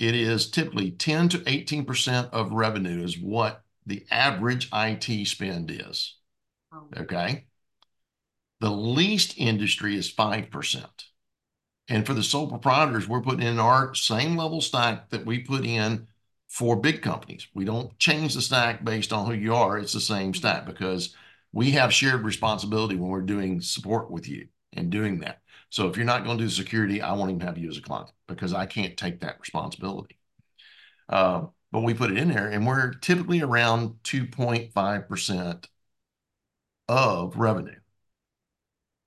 it 0.00 0.14
is 0.14 0.50
typically 0.50 0.90
10 0.90 1.28
to 1.28 1.38
18% 1.40 2.30
of 2.30 2.52
revenue 2.52 3.04
is 3.04 3.18
what 3.18 3.62
the 3.84 4.06
average 4.10 4.70
IT 4.72 5.26
spend 5.28 5.70
is. 5.70 6.16
Oh. 6.72 6.88
Okay. 6.96 7.44
The 8.60 8.70
least 8.70 9.34
industry 9.36 9.96
is 9.96 10.12
5%. 10.12 10.84
And 11.88 12.06
for 12.06 12.14
the 12.14 12.22
sole 12.22 12.48
proprietors, 12.48 13.06
we're 13.06 13.20
putting 13.20 13.46
in 13.46 13.58
our 13.58 13.94
same 13.94 14.36
level 14.36 14.62
stack 14.62 15.10
that 15.10 15.26
we 15.26 15.40
put 15.40 15.66
in 15.66 16.06
for 16.48 16.76
big 16.76 17.02
companies. 17.02 17.48
We 17.54 17.66
don't 17.66 17.96
change 17.98 18.34
the 18.34 18.42
stack 18.42 18.82
based 18.84 19.12
on 19.12 19.26
who 19.26 19.34
you 19.34 19.54
are. 19.54 19.78
It's 19.78 19.92
the 19.92 20.00
same 20.00 20.32
mm-hmm. 20.32 20.38
stack 20.38 20.66
because 20.66 21.14
we 21.52 21.72
have 21.72 21.92
shared 21.92 22.22
responsibility 22.22 22.96
when 22.96 23.10
we're 23.10 23.20
doing 23.20 23.60
support 23.60 24.10
with 24.10 24.28
you 24.28 24.48
and 24.72 24.88
doing 24.88 25.20
that. 25.20 25.40
So 25.70 25.88
if 25.88 25.96
you're 25.96 26.06
not 26.06 26.24
going 26.24 26.36
to 26.36 26.44
do 26.44 26.50
security, 26.50 27.00
I 27.00 27.12
won't 27.12 27.30
even 27.30 27.46
have 27.46 27.56
you 27.56 27.68
as 27.68 27.78
a 27.78 27.82
client 27.82 28.10
because 28.26 28.52
I 28.52 28.66
can't 28.66 28.96
take 28.96 29.20
that 29.20 29.40
responsibility. 29.40 30.18
Uh, 31.08 31.46
but 31.72 31.80
we 31.82 31.94
put 31.94 32.10
it 32.10 32.18
in 32.18 32.28
there 32.28 32.48
and 32.48 32.66
we're 32.66 32.94
typically 32.94 33.40
around 33.40 33.94
2.5% 34.02 35.64
of 36.88 37.36
revenue. 37.36 37.78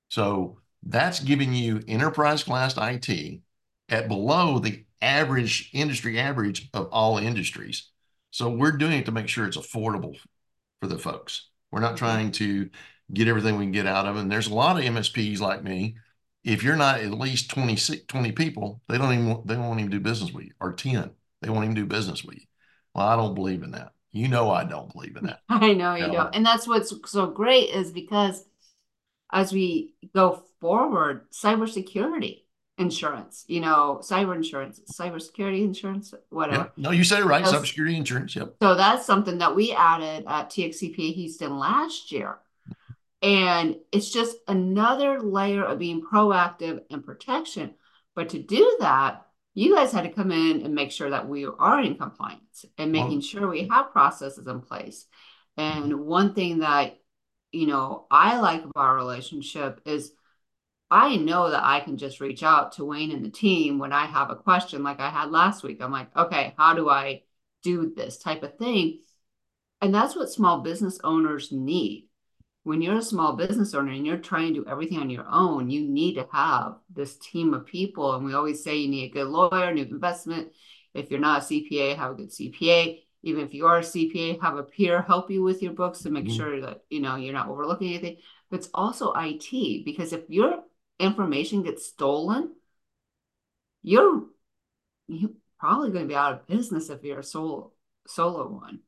So 0.09 0.59
that's 0.83 1.19
giving 1.19 1.53
you 1.53 1.81
enterprise 1.87 2.43
class 2.43 2.75
IT 2.77 3.41
at 3.89 4.07
below 4.07 4.59
the 4.59 4.85
average 5.01 5.69
industry 5.73 6.19
average 6.19 6.69
of 6.73 6.87
all 6.91 7.17
industries. 7.17 7.89
So 8.31 8.49
we're 8.49 8.77
doing 8.77 8.99
it 8.99 9.05
to 9.05 9.11
make 9.11 9.27
sure 9.27 9.45
it's 9.45 9.57
affordable 9.57 10.17
for 10.79 10.87
the 10.87 10.97
folks. 10.97 11.49
We're 11.71 11.81
not 11.81 11.97
trying 11.97 12.31
to 12.33 12.69
get 13.13 13.27
everything 13.27 13.57
we 13.57 13.65
can 13.65 13.71
get 13.71 13.87
out 13.87 14.05
of 14.05 14.15
it. 14.15 14.21
And 14.21 14.31
there's 14.31 14.47
a 14.47 14.53
lot 14.53 14.77
of 14.77 14.83
MSPs 14.83 15.39
like 15.39 15.63
me 15.63 15.97
if 16.43 16.63
you're 16.63 16.75
not 16.75 16.99
at 16.99 17.11
least 17.11 17.49
20, 17.49 17.75
20 18.07 18.31
people, 18.33 18.81
they 18.87 18.97
don't 18.97 19.13
even 19.13 19.41
they 19.45 19.57
won't 19.57 19.79
even 19.79 19.91
do 19.91 19.99
business 19.99 20.31
with 20.31 20.45
you, 20.45 20.51
or 20.59 20.73
10. 20.73 21.11
They 21.41 21.49
won't 21.49 21.63
even 21.63 21.75
do 21.75 21.85
business 21.85 22.23
with 22.23 22.35
you. 22.35 22.45
Well, 22.93 23.07
I 23.07 23.15
don't 23.15 23.35
believe 23.35 23.63
in 23.63 23.71
that. 23.71 23.93
You 24.11 24.27
know 24.27 24.51
I 24.51 24.63
don't 24.63 24.91
believe 24.93 25.17
in 25.17 25.25
that. 25.25 25.39
I 25.49 25.73
know 25.73 25.95
you, 25.95 26.03
you 26.03 26.07
know? 26.07 26.13
don't. 26.13 26.35
And 26.35 26.45
that's 26.45 26.67
what's 26.67 26.93
so 27.11 27.27
great 27.27 27.69
is 27.69 27.91
because 27.91 28.45
as 29.31 29.51
we 29.51 29.93
go 30.13 30.43
forward, 30.59 31.31
cybersecurity 31.31 32.41
insurance, 32.77 33.45
you 33.47 33.59
know, 33.59 33.99
cyber 34.01 34.35
insurance, 34.35 34.81
cybersecurity 34.91 35.63
insurance, 35.63 36.13
whatever. 36.29 36.71
No, 36.77 36.91
you 36.91 37.03
said 37.03 37.19
it 37.19 37.25
right. 37.25 37.43
Cybersecurity 37.43 37.97
insurance. 37.97 38.35
Yep. 38.35 38.55
So 38.61 38.75
that's 38.75 39.05
something 39.05 39.39
that 39.39 39.55
we 39.55 39.71
added 39.73 40.25
at 40.27 40.49
TXCP 40.49 41.13
Houston 41.15 41.57
last 41.57 42.11
year. 42.11 42.37
And 43.23 43.77
it's 43.93 44.11
just 44.11 44.35
another 44.49 45.21
layer 45.21 45.63
of 45.63 45.79
being 45.79 46.01
proactive 46.01 46.81
and 46.91 47.05
protection. 47.05 47.73
But 48.15 48.29
to 48.29 48.39
do 48.39 48.77
that, 48.81 49.25
you 49.53 49.75
guys 49.75 49.93
had 49.93 50.03
to 50.03 50.11
come 50.11 50.31
in 50.31 50.65
and 50.65 50.75
make 50.75 50.91
sure 50.91 51.09
that 51.09 51.27
we 51.27 51.45
are 51.45 51.81
in 51.81 51.95
compliance 51.95 52.65
and 52.77 52.91
making 52.91 53.21
sure 53.21 53.47
we 53.47 53.67
have 53.69 53.93
processes 53.93 54.45
in 54.45 54.59
place. 54.59 55.05
And 55.55 55.93
mm-hmm. 55.93 56.03
one 56.03 56.33
thing 56.33 56.59
that, 56.59 56.99
you 57.53 57.67
know, 57.67 58.07
I 58.11 58.39
like 58.39 58.63
about 58.63 58.75
our 58.75 58.95
relationship 58.95 59.79
is 59.85 60.11
I 60.91 61.15
know 61.15 61.51
that 61.51 61.63
I 61.63 61.79
can 61.79 61.97
just 61.97 62.19
reach 62.19 62.43
out 62.43 62.73
to 62.73 62.85
Wayne 62.85 63.11
and 63.11 63.23
the 63.23 63.29
team 63.29 63.79
when 63.79 63.93
I 63.93 64.05
have 64.05 64.31
a 64.31 64.35
question 64.35 64.83
like 64.83 64.99
I 64.99 65.09
had 65.09 65.31
last 65.31 65.63
week. 65.63 65.81
I'm 65.81 65.91
like, 65.91 66.15
okay, 66.15 66.53
how 66.57 66.73
do 66.73 66.89
I 66.89 67.23
do 67.63 67.93
this 67.95 68.17
type 68.17 68.43
of 68.43 68.57
thing? 68.57 68.99
And 69.81 69.95
that's 69.95 70.15
what 70.15 70.29
small 70.29 70.61
business 70.61 70.99
owners 71.03 71.51
need 71.51 72.09
when 72.63 72.81
you're 72.81 72.97
a 72.97 73.01
small 73.01 73.35
business 73.35 73.73
owner 73.73 73.91
and 73.91 74.05
you're 74.05 74.17
trying 74.17 74.53
to 74.53 74.61
do 74.61 74.69
everything 74.69 74.99
on 74.99 75.09
your 75.09 75.25
own, 75.29 75.69
you 75.69 75.81
need 75.81 76.15
to 76.15 76.27
have 76.31 76.75
this 76.93 77.17
team 77.17 77.53
of 77.53 77.65
people. 77.65 78.15
And 78.15 78.25
we 78.25 78.33
always 78.33 78.63
say 78.63 78.77
you 78.77 78.87
need 78.87 79.11
a 79.11 79.13
good 79.13 79.27
lawyer, 79.27 79.73
new 79.73 79.83
investment. 79.83 80.49
If 80.93 81.11
you're 81.11 81.19
not 81.19 81.43
a 81.43 81.45
CPA, 81.45 81.97
have 81.97 82.11
a 82.11 82.15
good 82.15 82.31
CPA. 82.31 83.01
Even 83.23 83.45
if 83.45 83.53
you 83.53 83.65
are 83.67 83.79
a 83.79 83.81
CPA, 83.81 84.41
have 84.41 84.57
a 84.57 84.63
peer 84.63 85.01
help 85.01 85.29
you 85.29 85.43
with 85.43 85.61
your 85.61 85.73
books 85.73 85.99
to 85.99 86.09
make 86.09 86.25
mm-hmm. 86.25 86.35
sure 86.35 86.61
that 86.61 86.83
you 86.89 86.99
know 86.99 87.15
you're 87.15 87.33
not 87.33 87.47
overlooking 87.47 87.89
anything. 87.89 88.17
But 88.49 88.59
it's 88.59 88.69
also 88.73 89.13
IT 89.15 89.85
because 89.85 90.13
if 90.13 90.21
you're 90.27 90.61
information 90.99 91.63
gets 91.63 91.85
stolen, 91.85 92.53
you're 93.81 94.23
you 95.07 95.35
probably 95.59 95.89
going 95.91 96.03
to 96.03 96.09
be 96.09 96.15
out 96.15 96.33
of 96.33 96.47
business 96.47 96.89
if 96.89 97.03
you're 97.03 97.19
a 97.19 97.23
solo 97.23 97.71
solo 98.07 98.47
one. 98.47 98.79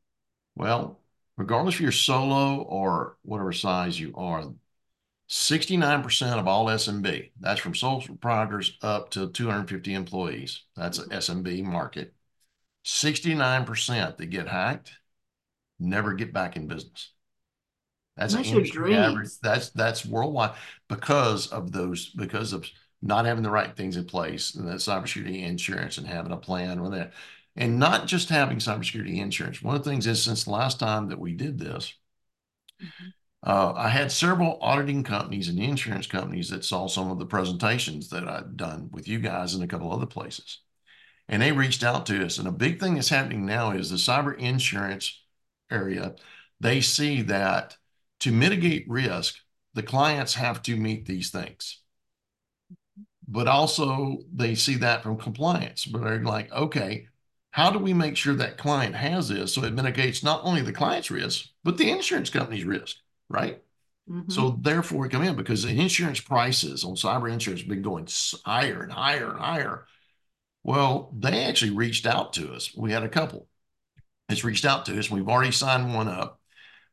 Well, 0.55 0.99
regardless 1.37 1.75
if 1.75 1.81
you're 1.81 1.91
solo 1.91 2.61
or 2.63 3.17
whatever 3.23 3.53
size 3.53 3.99
you 3.99 4.13
are, 4.15 4.45
69% 5.27 6.39
of 6.39 6.47
all 6.47 6.69
SMB, 6.69 7.31
that's 7.39 7.59
from 7.59 7.75
sole 7.75 8.01
proprietors 8.01 8.77
up 8.81 9.09
to 9.11 9.29
250 9.31 9.93
employees. 9.93 10.63
That's 10.75 10.99
an 10.99 11.11
SMB 11.11 11.61
market. 11.63 12.13
69% 12.83 14.17
that 14.17 14.27
get 14.27 14.47
hacked 14.47 14.91
never 15.79 16.13
get 16.13 16.33
back 16.33 16.55
in 16.55 16.67
business. 16.67 17.11
That's 18.17 18.33
That's 18.33 18.49
your 18.49 18.59
industry 18.59 18.95
average. 18.95 19.29
That's 19.41 19.69
that's 19.71 20.05
worldwide 20.05 20.55
because 20.87 21.47
of 21.47 21.71
those 21.71 22.09
because 22.11 22.53
of 22.53 22.65
not 23.01 23.25
having 23.25 23.43
the 23.43 23.51
right 23.51 23.75
things 23.75 23.97
in 23.97 24.05
place 24.05 24.55
and 24.55 24.67
that 24.67 24.77
cybersecurity 24.77 25.43
insurance 25.43 25.97
and 25.97 26.07
having 26.07 26.31
a 26.31 26.37
plan 26.37 26.81
with 26.81 26.93
that. 26.93 27.13
And 27.55 27.79
not 27.79 28.07
just 28.07 28.29
having 28.29 28.57
cybersecurity 28.57 29.17
insurance. 29.17 29.61
One 29.61 29.75
of 29.75 29.83
the 29.83 29.89
things 29.89 30.07
is 30.07 30.23
since 30.23 30.43
the 30.43 30.51
last 30.51 30.79
time 30.79 31.07
that 31.09 31.19
we 31.19 31.33
did 31.33 31.57
this, 31.57 31.93
Mhm. 32.79 33.13
uh, 33.43 33.73
I 33.75 33.89
had 33.89 34.11
several 34.11 34.57
auditing 34.61 35.03
companies 35.03 35.49
and 35.49 35.59
insurance 35.59 36.07
companies 36.07 36.49
that 36.49 36.65
saw 36.65 36.87
some 36.87 37.11
of 37.11 37.19
the 37.19 37.25
presentations 37.25 38.09
that 38.09 38.27
I'd 38.27 38.57
done 38.57 38.89
with 38.91 39.07
you 39.07 39.19
guys 39.19 39.53
and 39.53 39.63
a 39.63 39.67
couple 39.67 39.91
other 39.91 40.05
places. 40.07 40.59
And 41.29 41.41
they 41.41 41.51
reached 41.51 41.83
out 41.83 42.05
to 42.07 42.25
us. 42.25 42.39
And 42.39 42.47
a 42.47 42.51
big 42.51 42.79
thing 42.79 42.95
that's 42.95 43.09
happening 43.09 43.45
now 43.45 43.71
is 43.71 43.89
the 43.89 43.97
cyber 43.97 44.37
insurance 44.37 45.23
area. 45.71 46.15
They 46.59 46.81
see 46.81 47.23
that 47.23 47.77
to 48.21 48.31
mitigate 48.31 48.89
risk, 48.89 49.35
the 49.73 49.83
clients 49.83 50.35
have 50.35 50.61
to 50.63 50.75
meet 50.77 51.05
these 51.05 51.31
things. 51.31 51.81
But 53.27 53.47
also, 53.47 54.19
they 54.33 54.55
see 54.55 54.75
that 54.77 55.03
from 55.03 55.17
compliance. 55.17 55.85
But 55.85 56.01
they're 56.03 56.23
like, 56.23 56.51
okay, 56.51 57.07
how 57.55 57.71
do 57.71 57.79
we 57.79 57.93
make 57.93 58.17
sure 58.17 58.35
that 58.35 58.57
client 58.57 58.95
has 58.95 59.29
this 59.29 59.53
so 59.53 59.63
it 59.63 59.73
mitigates 59.73 60.23
not 60.23 60.41
only 60.43 60.61
the 60.61 60.73
client's 60.73 61.09
risk, 61.09 61.47
but 61.63 61.77
the 61.77 61.89
insurance 61.89 62.29
company's 62.29 62.65
risk, 62.65 62.97
right? 63.29 63.63
Mhm. 64.09 64.29
So 64.31 64.59
therefore, 64.61 64.99
we 65.01 65.09
come 65.09 65.23
in 65.23 65.37
because 65.37 65.63
the 65.63 65.79
insurance 65.79 66.19
prices 66.19 66.83
on 66.83 66.95
cyber 66.95 67.31
insurance 67.31 67.61
have 67.61 67.69
been 67.69 67.81
going 67.81 68.09
higher 68.45 68.83
and 68.83 68.91
higher 68.91 69.31
and 69.31 69.39
higher. 69.39 69.87
Well, 70.63 71.13
they 71.17 71.45
actually 71.45 71.71
reached 71.71 72.05
out 72.05 72.33
to 72.33 72.53
us. 72.53 72.75
We 72.75 72.91
had 72.91 73.03
a 73.03 73.09
couple 73.09 73.47
that's 74.29 74.43
reached 74.43 74.65
out 74.65 74.85
to 74.87 74.99
us. 74.99 75.09
We've 75.11 75.29
already 75.29 75.51
signed 75.51 75.93
one 75.93 76.07
up. 76.09 76.41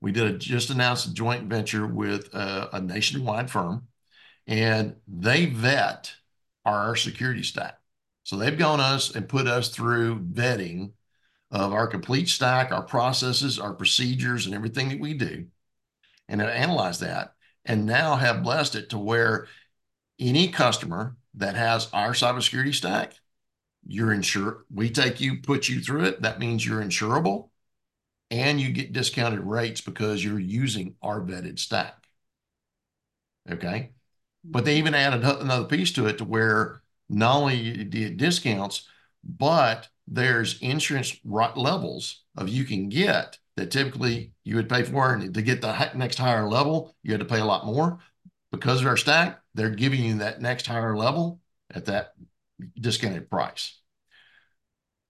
We 0.00 0.12
did 0.12 0.26
a, 0.26 0.38
just 0.38 0.70
announced 0.70 1.06
a 1.08 1.14
joint 1.14 1.48
venture 1.50 1.86
with 1.86 2.34
a, 2.34 2.70
a 2.74 2.80
nationwide 2.80 3.50
firm, 3.50 3.88
and 4.46 4.96
they 5.08 5.46
vet 5.46 6.14
our 6.64 6.96
security 6.96 7.44
stack. 7.44 7.78
So 8.24 8.36
they've 8.36 8.58
gone 8.58 8.80
us 8.80 9.14
and 9.14 9.28
put 9.28 9.46
us 9.46 9.68
through 9.68 10.20
vetting 10.20 10.92
of 11.50 11.72
our 11.72 11.86
complete 11.86 12.28
stack, 12.28 12.72
our 12.72 12.82
processes, 12.82 13.58
our 13.58 13.74
procedures, 13.74 14.46
and 14.46 14.54
everything 14.54 14.88
that 14.88 15.00
we 15.00 15.14
do, 15.14 15.46
and 16.28 16.40
have 16.40 16.50
analyzed 16.50 17.00
that, 17.00 17.34
and 17.64 17.84
now 17.84 18.16
have 18.16 18.42
blessed 18.42 18.74
it 18.74 18.90
to 18.90 18.98
where 18.98 19.48
any 20.18 20.48
customer 20.48 21.16
that 21.34 21.56
has 21.56 21.88
our 21.92 22.12
cybersecurity 22.12 22.74
stack, 22.74 23.14
you're 23.86 24.12
insured. 24.12 24.62
We 24.72 24.90
take 24.90 25.20
you, 25.20 25.40
put 25.42 25.68
you 25.68 25.80
through 25.80 26.04
it. 26.04 26.22
That 26.22 26.38
means 26.38 26.64
you're 26.64 26.82
insurable, 26.82 27.50
and 28.30 28.60
you 28.60 28.70
get 28.70 28.92
discounted 28.92 29.40
rates 29.40 29.80
because 29.80 30.24
you're 30.24 30.38
using 30.38 30.94
our 31.02 31.20
vetted 31.20 31.58
stack. 31.58 31.96
Okay. 33.50 33.90
But 34.44 34.64
they 34.64 34.72
mm-hmm. 34.72 34.78
even 34.78 34.94
added 34.94 35.24
another 35.24 35.66
piece 35.66 35.92
to 35.92 36.06
it 36.06 36.18
to 36.18 36.24
where 36.24 36.81
not 37.12 37.36
only 37.36 37.84
do 37.84 37.98
you 37.98 38.08
get 38.08 38.16
discounts, 38.16 38.88
but 39.22 39.88
there's 40.08 40.60
insurance 40.60 41.16
levels 41.24 42.24
of 42.36 42.48
you 42.48 42.64
can 42.64 42.88
get 42.88 43.38
that 43.56 43.70
typically 43.70 44.32
you 44.44 44.56
would 44.56 44.68
pay 44.68 44.82
for. 44.82 45.14
And 45.14 45.32
to 45.34 45.42
get 45.42 45.60
the 45.60 45.92
next 45.94 46.18
higher 46.18 46.48
level, 46.48 46.94
you 47.02 47.12
had 47.12 47.20
to 47.20 47.26
pay 47.26 47.40
a 47.40 47.44
lot 47.44 47.66
more. 47.66 47.98
Because 48.50 48.80
of 48.80 48.86
our 48.86 48.96
stack, 48.96 49.40
they're 49.54 49.70
giving 49.70 50.02
you 50.02 50.18
that 50.18 50.40
next 50.40 50.66
higher 50.66 50.96
level 50.96 51.40
at 51.70 51.86
that 51.86 52.12
discounted 52.78 53.30
price. 53.30 53.78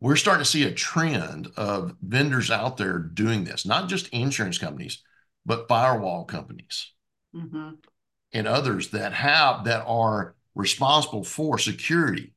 We're 0.01 0.17
starting 0.17 0.45
to 0.45 0.51
see 0.51 0.65
a 0.65 0.73
trend 0.73 1.49
of 1.57 1.97
vendors 2.03 2.51
out 2.51 2.77
there 2.77 2.99
doing 2.99 3.45
this, 3.45 3.65
not 3.65 3.89
just 3.89 4.09
insurance 4.09 4.59
companies, 4.59 5.03
but 5.47 5.69
firewall 5.69 6.25
companies 6.25 6.93
Mhm. 7.35 7.79
and 8.33 8.47
others 8.47 8.91
that 8.91 9.13
have 9.13 9.65
that 9.65 9.85
are 9.87 10.35
responsible 10.55 11.25
for 11.25 11.59
security 11.59 12.33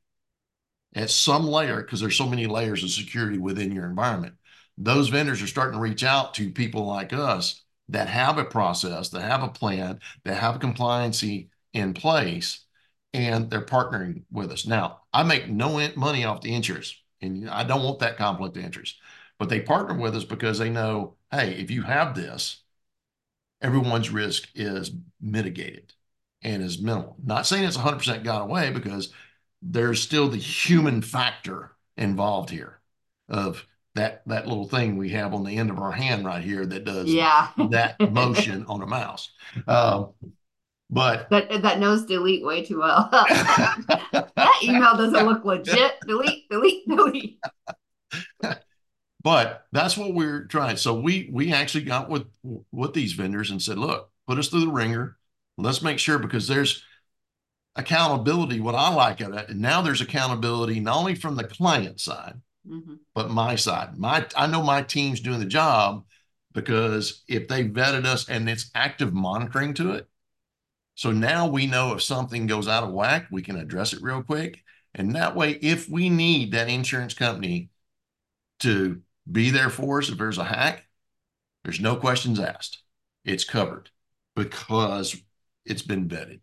at 0.94 1.10
some 1.10 1.46
layer 1.46 1.82
because 1.82 2.00
there's 2.00 2.16
so 2.16 2.28
many 2.28 2.46
layers 2.46 2.82
of 2.82 2.90
security 2.90 3.38
within 3.38 3.72
your 3.72 3.86
environment. 3.86 4.34
Those 4.78 5.08
vendors 5.08 5.42
are 5.42 5.46
starting 5.46 5.74
to 5.74 5.82
reach 5.82 6.04
out 6.04 6.34
to 6.34 6.50
people 6.50 6.86
like 6.86 7.12
us 7.12 7.62
that 7.88 8.08
have 8.08 8.38
a 8.38 8.44
process, 8.44 9.10
that 9.10 9.22
have 9.22 9.42
a 9.42 9.48
plan, 9.48 10.00
that 10.24 10.38
have 10.38 10.56
a 10.56 10.58
compliancy 10.58 11.48
in 11.72 11.94
place, 11.94 12.64
and 13.12 13.50
they're 13.50 13.62
partnering 13.62 14.22
with 14.30 14.50
us. 14.50 14.66
Now, 14.66 15.02
I 15.12 15.22
make 15.22 15.48
no 15.48 15.88
money 15.96 16.24
off 16.24 16.40
the 16.40 16.54
insurance, 16.54 16.94
and 17.20 17.48
I 17.48 17.64
don't 17.64 17.84
want 17.84 18.00
that 18.00 18.16
conflict 18.16 18.56
of 18.56 18.64
interest. 18.64 18.96
But 19.38 19.48
they 19.48 19.60
partner 19.60 19.98
with 19.98 20.16
us 20.16 20.24
because 20.24 20.58
they 20.58 20.70
know, 20.70 21.16
hey, 21.30 21.52
if 21.52 21.70
you 21.70 21.82
have 21.82 22.14
this, 22.14 22.62
everyone's 23.60 24.10
risk 24.10 24.48
is 24.54 24.92
mitigated 25.20 25.92
and 26.46 26.62
is 26.62 26.80
minimal. 26.80 27.16
Not 27.24 27.46
saying 27.46 27.64
it's 27.64 27.76
100% 27.76 28.22
gone 28.24 28.42
away 28.42 28.70
because 28.70 29.12
there's 29.60 30.00
still 30.00 30.28
the 30.28 30.36
human 30.38 31.02
factor 31.02 31.72
involved 31.96 32.50
here 32.50 32.80
of 33.28 33.66
that 33.96 34.22
that 34.26 34.46
little 34.46 34.68
thing 34.68 34.96
we 34.96 35.08
have 35.10 35.34
on 35.34 35.42
the 35.42 35.56
end 35.56 35.70
of 35.70 35.78
our 35.78 35.90
hand 35.90 36.24
right 36.24 36.44
here 36.44 36.64
that 36.64 36.84
does 36.84 37.06
Yeah. 37.12 37.48
that 37.70 37.98
motion 38.12 38.64
on 38.68 38.82
a 38.82 38.86
mouse. 38.86 39.32
Um, 39.66 40.10
but 40.88 41.28
That 41.30 41.62
that 41.62 41.80
knows 41.80 42.06
delete 42.06 42.44
way 42.44 42.64
too 42.64 42.78
well. 42.78 43.08
That 44.36 44.62
email 44.62 44.96
doesn't 44.96 45.26
look 45.26 45.44
legit. 45.44 45.94
Delete, 46.06 46.48
delete, 46.48 46.86
delete. 46.88 47.38
but 49.22 49.66
that's 49.72 49.96
what 49.96 50.14
we're 50.14 50.44
trying. 50.44 50.76
So 50.76 51.00
we 51.00 51.28
we 51.32 51.52
actually 51.52 51.84
got 51.84 52.08
with 52.08 52.26
with 52.70 52.92
these 52.92 53.14
vendors 53.14 53.50
and 53.50 53.60
said, 53.60 53.78
look, 53.78 54.10
put 54.28 54.38
us 54.38 54.48
through 54.48 54.60
the 54.60 54.68
ringer. 54.70 55.16
Let's 55.58 55.82
make 55.82 55.98
sure 55.98 56.18
because 56.18 56.48
there's 56.48 56.82
accountability. 57.76 58.60
What 58.60 58.74
I 58.74 58.92
like 58.92 59.20
of 59.20 59.34
it, 59.34 59.48
and 59.48 59.60
now 59.60 59.82
there's 59.82 60.00
accountability 60.00 60.80
not 60.80 60.96
only 60.96 61.14
from 61.14 61.36
the 61.36 61.44
client 61.44 62.00
side, 62.00 62.40
Mhm. 62.66 62.98
but 63.14 63.30
my 63.30 63.56
side. 63.56 63.98
My 63.98 64.26
I 64.36 64.46
know 64.46 64.62
my 64.62 64.82
team's 64.82 65.20
doing 65.20 65.40
the 65.40 65.46
job 65.46 66.04
because 66.52 67.22
if 67.28 67.48
they 67.48 67.68
vetted 67.68 68.06
us 68.06 68.28
and 68.28 68.48
it's 68.48 68.70
active 68.74 69.12
monitoring 69.12 69.74
to 69.74 69.92
it. 69.92 70.08
So 70.94 71.12
now 71.12 71.46
we 71.46 71.66
know 71.66 71.92
if 71.92 72.02
something 72.02 72.46
goes 72.46 72.68
out 72.68 72.82
of 72.82 72.92
whack, 72.92 73.28
we 73.30 73.42
can 73.42 73.56
address 73.56 73.92
it 73.92 74.02
real 74.02 74.22
quick. 74.22 74.64
And 74.94 75.14
that 75.14 75.36
way, 75.36 75.52
if 75.52 75.90
we 75.90 76.08
need 76.08 76.52
that 76.52 76.70
insurance 76.70 77.12
company 77.12 77.68
to 78.60 79.02
be 79.30 79.50
there 79.50 79.68
for 79.68 79.98
us 79.98 80.08
if 80.08 80.16
there's 80.16 80.38
a 80.38 80.44
hack, 80.44 80.86
there's 81.64 81.80
no 81.80 81.96
questions 81.96 82.40
asked. 82.40 82.82
It's 83.24 83.44
covered 83.44 83.90
because 84.34 85.20
it's 85.66 85.82
been 85.82 86.08
vetted. 86.08 86.40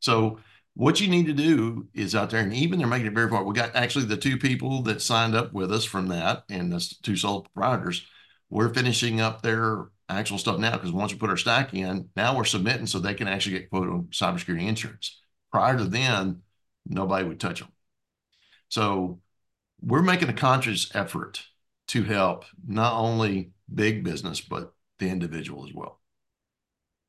So 0.00 0.38
what 0.74 1.00
you 1.00 1.08
need 1.08 1.26
to 1.26 1.32
do 1.32 1.88
is 1.94 2.14
out 2.14 2.30
there, 2.30 2.40
and 2.40 2.52
even 2.52 2.78
they're 2.78 2.86
making 2.86 3.06
it 3.06 3.14
very 3.14 3.30
far. 3.30 3.42
We 3.42 3.54
got 3.54 3.74
actually 3.74 4.04
the 4.04 4.16
two 4.16 4.36
people 4.36 4.82
that 4.82 5.00
signed 5.00 5.34
up 5.34 5.52
with 5.52 5.72
us 5.72 5.84
from 5.84 6.08
that, 6.08 6.44
and 6.50 6.72
the 6.72 6.94
two 7.02 7.16
sole 7.16 7.42
proprietors. 7.42 8.06
We're 8.50 8.72
finishing 8.72 9.20
up 9.20 9.42
their 9.42 9.88
actual 10.08 10.38
stuff 10.38 10.58
now 10.58 10.72
because 10.72 10.92
once 10.92 11.12
we 11.12 11.18
put 11.18 11.30
our 11.30 11.36
stack 11.36 11.74
in, 11.74 12.10
now 12.14 12.36
we're 12.36 12.44
submitting 12.44 12.86
so 12.86 12.98
they 12.98 13.14
can 13.14 13.26
actually 13.26 13.58
get 13.58 13.70
quote 13.70 13.88
on 13.88 14.04
cybersecurity 14.12 14.68
insurance. 14.68 15.20
Prior 15.50 15.76
to 15.76 15.84
then, 15.84 16.42
nobody 16.86 17.26
would 17.26 17.40
touch 17.40 17.60
them. 17.60 17.70
So 18.68 19.20
we're 19.80 20.02
making 20.02 20.28
a 20.28 20.34
conscious 20.34 20.94
effort 20.94 21.44
to 21.88 22.02
help 22.04 22.44
not 22.66 22.94
only 22.94 23.52
big 23.72 24.04
business 24.04 24.40
but 24.40 24.72
the 24.98 25.08
individual 25.08 25.66
as 25.66 25.74
well. 25.74 26.00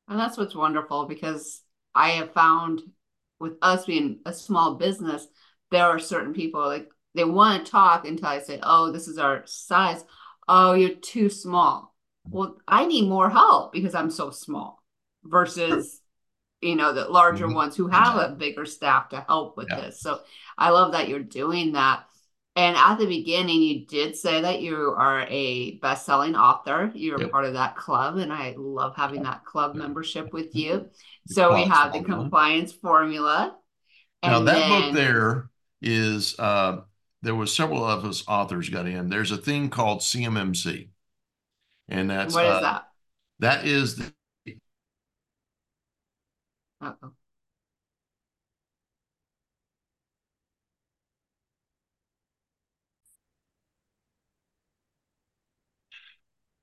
And 0.08 0.18
that's 0.18 0.36
what's 0.36 0.54
wonderful 0.54 1.06
because 1.06 1.62
I 1.94 2.10
have 2.10 2.32
found 2.32 2.82
with 3.40 3.54
us 3.62 3.84
being 3.86 4.20
a 4.26 4.32
small 4.32 4.74
business, 4.74 5.26
there 5.70 5.84
are 5.84 5.98
certain 5.98 6.32
people 6.32 6.60
like 6.66 6.88
they 7.14 7.24
want 7.24 7.64
to 7.66 7.70
talk 7.70 8.06
until 8.06 8.28
I 8.28 8.40
say, 8.40 8.58
"Oh, 8.62 8.90
this 8.90 9.08
is 9.08 9.18
our 9.18 9.42
size." 9.46 10.04
"Oh, 10.48 10.74
you're 10.74 10.94
too 10.96 11.28
small." 11.28 11.94
Well, 12.30 12.58
I 12.66 12.86
need 12.86 13.08
more 13.08 13.30
help 13.30 13.72
because 13.72 13.94
I'm 13.94 14.10
so 14.10 14.30
small 14.30 14.82
versus 15.24 16.00
you 16.62 16.76
know 16.76 16.92
the 16.92 17.08
larger 17.08 17.48
Mhm. 17.48 17.54
ones 17.54 17.76
who 17.76 17.88
have 17.88 18.16
a 18.16 18.36
bigger 18.36 18.66
staff 18.66 19.10
to 19.10 19.20
help 19.22 19.56
with 19.56 19.68
Yeah. 19.68 19.76
this. 19.76 20.00
So 20.00 20.22
I 20.58 20.70
love 20.70 20.92
that 20.92 21.08
you're 21.08 21.20
doing 21.20 21.72
that. 21.72 22.07
And 22.58 22.76
at 22.76 22.96
the 22.98 23.06
beginning, 23.06 23.62
you 23.62 23.86
did 23.86 24.16
say 24.16 24.40
that 24.40 24.60
you 24.62 24.76
are 24.98 25.26
a 25.28 25.76
best-selling 25.76 26.34
author. 26.34 26.90
You're 26.92 27.20
Yep. 27.20 27.30
part 27.30 27.44
of 27.44 27.52
that 27.52 27.76
club, 27.76 28.16
and 28.16 28.32
I 28.32 28.54
love 28.58 28.96
having 28.96 29.22
that 29.22 29.44
club 29.44 29.74
Yeah. 29.74 29.80
membership 29.80 30.32
with 30.32 30.56
you. 30.56 30.90
The 31.28 31.34
So 31.34 31.54
we 31.54 31.64
have 31.66 31.92
the 31.92 32.00
formula. 32.00 32.02
compliance 32.02 32.72
formula, 32.72 33.56
Now 34.24 34.40
that 34.40 34.66
then, 34.66 34.68
book 34.68 34.92
there 34.92 35.50
is 35.80 36.38
uh, 36.38 36.82
there 37.22 37.34
was 37.34 37.54
several 37.54 37.84
of 37.84 38.04
us 38.04 38.24
authors 38.26 38.68
got 38.68 38.86
in. 38.86 39.08
There's 39.08 39.30
a 39.30 39.36
thing 39.36 39.70
called 39.70 40.02
CMMC, 40.02 40.90
and 41.88 42.10
that's 42.10 42.34
what 42.34 42.44
is 42.46 42.60
uh, 42.60 42.60
that? 42.60 42.88
That 43.40 43.66
is 43.66 43.96
the. 43.96 44.12
Uh-oh. 46.80 47.12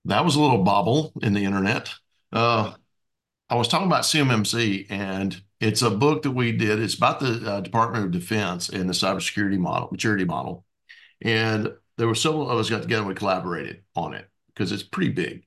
That 0.05 0.23
was 0.23 0.35
a 0.35 0.41
little 0.41 0.63
bobble 0.63 1.13
in 1.21 1.33
the 1.33 1.43
internet. 1.43 1.93
Uh, 2.31 2.73
I 3.49 3.55
was 3.55 3.67
talking 3.67 3.87
about 3.87 4.03
CMMC, 4.03 4.87
and 4.89 5.39
it's 5.59 5.81
a 5.81 5.89
book 5.89 6.23
that 6.23 6.31
we 6.31 6.51
did. 6.51 6.79
It's 6.79 6.95
about 6.95 7.19
the 7.19 7.51
uh, 7.51 7.61
Department 7.61 8.05
of 8.05 8.11
Defense 8.11 8.69
and 8.69 8.87
the 8.87 8.93
cybersecurity 8.93 9.57
model, 9.57 9.89
maturity 9.91 10.25
model. 10.25 10.65
And 11.21 11.73
there 11.97 12.07
were 12.07 12.15
several 12.15 12.49
of 12.49 12.59
us 12.59 12.69
got 12.69 12.83
together 12.83 13.01
and 13.01 13.07
we 13.07 13.15
collaborated 13.15 13.83
on 13.95 14.13
it 14.13 14.29
because 14.47 14.71
it's 14.71 14.83
pretty 14.83 15.11
big. 15.11 15.45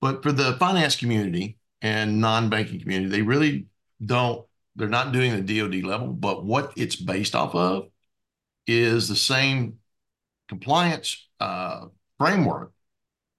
But 0.00 0.22
for 0.22 0.32
the 0.32 0.54
finance 0.54 0.96
community 0.96 1.58
and 1.82 2.20
non-banking 2.20 2.80
community, 2.80 3.10
they 3.10 3.22
really 3.22 3.66
don't, 4.04 4.46
they're 4.76 4.88
not 4.88 5.12
doing 5.12 5.44
the 5.44 5.60
DoD 5.60 5.82
level, 5.82 6.08
but 6.08 6.44
what 6.44 6.72
it's 6.76 6.96
based 6.96 7.34
off 7.34 7.54
of 7.54 7.88
is 8.66 9.08
the 9.08 9.16
same 9.16 9.78
compliance 10.48 11.28
uh, 11.40 11.86
framework 12.18 12.72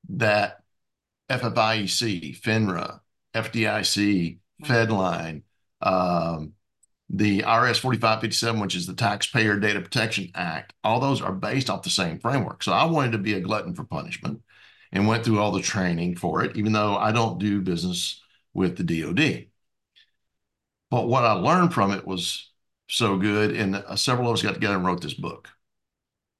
that 0.09 0.63
FFIEC, 1.29 2.39
FINRA, 2.41 2.99
FDIC, 3.33 4.39
Fedline, 4.63 5.43
um, 5.81 6.53
the 7.09 7.39
IRS 7.39 7.79
4557, 7.79 8.59
which 8.59 8.75
is 8.75 8.85
the 8.85 8.93
Taxpayer 8.93 9.59
Data 9.59 9.81
Protection 9.81 10.29
Act, 10.35 10.73
all 10.83 10.99
those 10.99 11.21
are 11.21 11.31
based 11.31 11.69
off 11.69 11.83
the 11.83 11.89
same 11.89 12.19
framework. 12.19 12.61
So 12.61 12.71
I 12.71 12.85
wanted 12.85 13.13
to 13.13 13.17
be 13.17 13.33
a 13.33 13.39
glutton 13.39 13.73
for 13.73 13.83
punishment 13.83 14.41
and 14.91 15.07
went 15.07 15.23
through 15.23 15.39
all 15.39 15.51
the 15.51 15.61
training 15.61 16.15
for 16.15 16.43
it, 16.43 16.55
even 16.55 16.71
though 16.71 16.97
I 16.97 17.11
don't 17.11 17.39
do 17.39 17.61
business 17.61 18.21
with 18.53 18.77
the 18.77 18.83
DoD. 18.83 19.47
But 20.91 21.07
what 21.07 21.23
I 21.23 21.33
learned 21.33 21.73
from 21.73 21.91
it 21.91 22.05
was 22.05 22.51
so 22.87 23.17
good. 23.17 23.55
And 23.55 23.75
uh, 23.75 23.95
several 23.95 24.29
of 24.29 24.33
us 24.33 24.41
got 24.41 24.55
together 24.55 24.75
and 24.75 24.85
wrote 24.85 25.01
this 25.01 25.13
book 25.13 25.49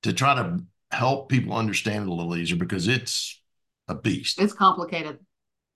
to 0.03 0.13
try 0.13 0.36
to 0.36 0.63
help 0.91 1.29
people 1.29 1.53
understand 1.53 2.03
it 2.03 2.10
a 2.10 2.13
little 2.13 2.36
easier 2.36 2.58
because 2.58 2.88
it's 2.88 3.38
a 3.89 3.95
beast. 3.95 4.39
It's 4.39 4.54
complicated. 4.54 5.19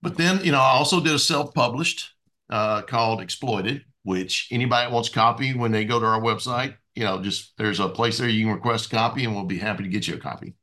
But 0.02 0.18
then, 0.18 0.44
you 0.44 0.52
know, 0.52 0.60
I 0.60 0.72
also 0.72 1.02
did 1.02 1.14
a 1.14 1.20
self-published 1.20 2.14
uh, 2.50 2.84
called 2.84 3.22
Exploited, 3.22 3.84
which 4.04 4.48
anybody 4.52 4.92
wants 4.92 5.10
a 5.10 5.14
copy 5.14 5.54
when 5.54 5.72
they 5.72 5.86
go 5.86 6.00
to 6.00 6.06
our 6.06 6.22
website, 6.22 6.76
you 6.96 7.04
know, 7.04 7.22
just 7.22 7.54
there's 7.58 7.80
a 7.80 7.90
place 7.90 8.18
there 8.18 8.30
you 8.30 8.46
can 8.46 8.54
request 8.54 8.88
a 8.88 8.90
copy, 8.90 9.26
and 9.26 9.34
we'll 9.34 9.46
be 9.46 9.58
happy 9.58 9.84
to 9.84 9.90
get 9.90 10.08
you 10.08 10.16
a 10.16 10.20
copy. 10.20 10.56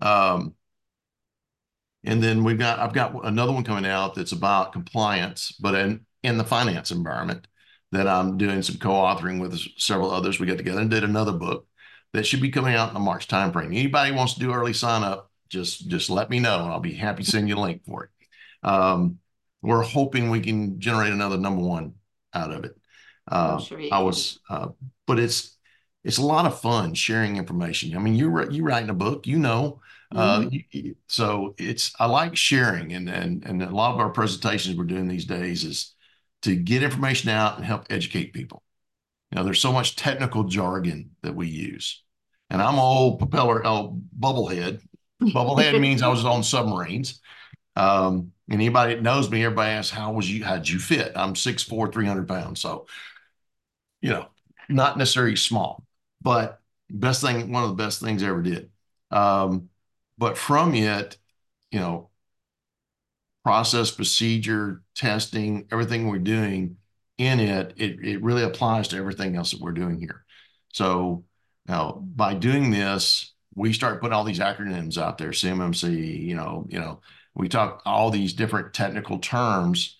Um, 0.00 0.54
and 2.04 2.22
then 2.22 2.44
we've 2.44 2.58
got 2.58 2.78
I've 2.78 2.92
got 2.92 3.26
another 3.26 3.52
one 3.52 3.64
coming 3.64 3.86
out 3.86 4.14
that's 4.14 4.32
about 4.32 4.72
compliance, 4.72 5.52
but 5.60 5.74
in 5.74 6.06
in 6.22 6.38
the 6.38 6.44
finance 6.44 6.90
environment 6.90 7.46
that 7.90 8.06
I'm 8.06 8.36
doing 8.36 8.62
some 8.62 8.76
co-authoring 8.76 9.40
with 9.40 9.58
several 9.78 10.10
others. 10.10 10.38
We 10.38 10.46
got 10.46 10.58
together 10.58 10.80
and 10.80 10.90
did 10.90 11.04
another 11.04 11.32
book 11.32 11.66
that 12.12 12.26
should 12.26 12.42
be 12.42 12.50
coming 12.50 12.74
out 12.74 12.88
in 12.88 12.94
the 12.94 13.00
March 13.00 13.28
timeframe. 13.28 13.66
Anybody 13.66 14.12
wants 14.12 14.34
to 14.34 14.40
do 14.40 14.52
early 14.52 14.74
sign 14.74 15.02
up, 15.02 15.27
just 15.48 15.88
just 15.88 16.10
let 16.10 16.30
me 16.30 16.38
know, 16.40 16.62
and 16.62 16.72
I'll 16.72 16.80
be 16.80 16.94
happy 16.94 17.22
to 17.22 17.30
send 17.30 17.48
you 17.48 17.56
a 17.56 17.60
link 17.60 17.84
for 17.84 18.04
it. 18.04 18.10
Um, 18.62 19.18
we're 19.62 19.82
hoping 19.82 20.30
we 20.30 20.40
can 20.40 20.80
generate 20.80 21.12
another 21.12 21.38
number 21.38 21.62
one 21.62 21.94
out 22.34 22.52
of 22.52 22.64
it. 22.64 22.76
Uh, 23.30 23.58
sure 23.58 23.80
I 23.92 24.00
was, 24.00 24.40
uh, 24.48 24.68
but 25.06 25.18
it's 25.18 25.56
it's 26.04 26.18
a 26.18 26.24
lot 26.24 26.46
of 26.46 26.60
fun 26.60 26.94
sharing 26.94 27.36
information. 27.36 27.96
I 27.96 28.00
mean, 28.00 28.14
you're 28.14 28.50
you 28.50 28.64
writing 28.64 28.90
a 28.90 28.94
book, 28.94 29.26
you 29.26 29.38
know, 29.38 29.80
uh, 30.14 30.40
mm-hmm. 30.40 30.56
you, 30.70 30.96
so 31.06 31.54
it's 31.58 31.92
I 31.98 32.06
like 32.06 32.36
sharing, 32.36 32.92
and 32.94 33.08
and 33.08 33.44
and 33.44 33.62
a 33.62 33.70
lot 33.70 33.92
of 33.92 34.00
our 34.00 34.10
presentations 34.10 34.76
we're 34.76 34.84
doing 34.84 35.08
these 35.08 35.26
days 35.26 35.64
is 35.64 35.94
to 36.42 36.54
get 36.54 36.82
information 36.82 37.30
out 37.30 37.56
and 37.56 37.64
help 37.66 37.86
educate 37.90 38.32
people. 38.32 38.62
You 39.30 39.36
know, 39.36 39.44
there's 39.44 39.60
so 39.60 39.72
much 39.72 39.96
technical 39.96 40.44
jargon 40.44 41.10
that 41.22 41.34
we 41.34 41.48
use, 41.48 42.02
and 42.48 42.62
I'm 42.62 42.78
old 42.78 43.18
propeller, 43.18 43.66
oh, 43.66 44.00
bubblehead. 44.18 44.80
Bubblehead 45.22 45.80
means 45.80 46.02
I 46.02 46.08
was 46.08 46.24
on 46.24 46.42
submarines. 46.42 47.20
Um, 47.76 48.32
anybody 48.50 48.94
that 48.94 49.02
knows 49.02 49.30
me, 49.30 49.44
everybody 49.44 49.70
asks, 49.70 49.90
how 49.90 50.12
was 50.12 50.30
you, 50.30 50.44
how'd 50.44 50.68
you 50.68 50.78
fit? 50.78 51.12
I'm 51.14 51.34
6'4", 51.34 51.92
300 51.92 52.26
pounds. 52.26 52.60
So, 52.60 52.86
you 54.00 54.10
know, 54.10 54.28
not 54.68 54.98
necessarily 54.98 55.36
small, 55.36 55.84
but 56.20 56.60
best 56.90 57.22
thing, 57.22 57.52
one 57.52 57.62
of 57.62 57.70
the 57.70 57.82
best 57.82 58.00
things 58.00 58.22
I 58.22 58.28
ever 58.28 58.42
did. 58.42 58.70
Um, 59.10 59.68
but 60.18 60.36
from 60.36 60.74
it, 60.74 61.16
you 61.70 61.80
know, 61.80 62.10
process, 63.44 63.90
procedure, 63.90 64.82
testing, 64.94 65.66
everything 65.70 66.08
we're 66.08 66.18
doing 66.18 66.76
in 67.16 67.40
it, 67.40 67.74
it, 67.76 68.04
it 68.04 68.22
really 68.22 68.42
applies 68.42 68.88
to 68.88 68.96
everything 68.96 69.36
else 69.36 69.52
that 69.52 69.60
we're 69.60 69.72
doing 69.72 69.98
here. 69.98 70.24
So 70.72 71.24
now 71.66 71.92
by 71.92 72.34
doing 72.34 72.70
this, 72.70 73.32
we 73.58 73.72
start 73.72 74.00
putting 74.00 74.14
all 74.14 74.24
these 74.24 74.38
acronyms 74.38 74.96
out 74.96 75.18
there, 75.18 75.30
CMMC, 75.30 76.22
you 76.22 76.34
know, 76.34 76.66
you 76.68 76.78
know, 76.78 77.00
we 77.34 77.48
talk 77.48 77.82
all 77.84 78.10
these 78.10 78.32
different 78.32 78.72
technical 78.72 79.18
terms 79.18 79.98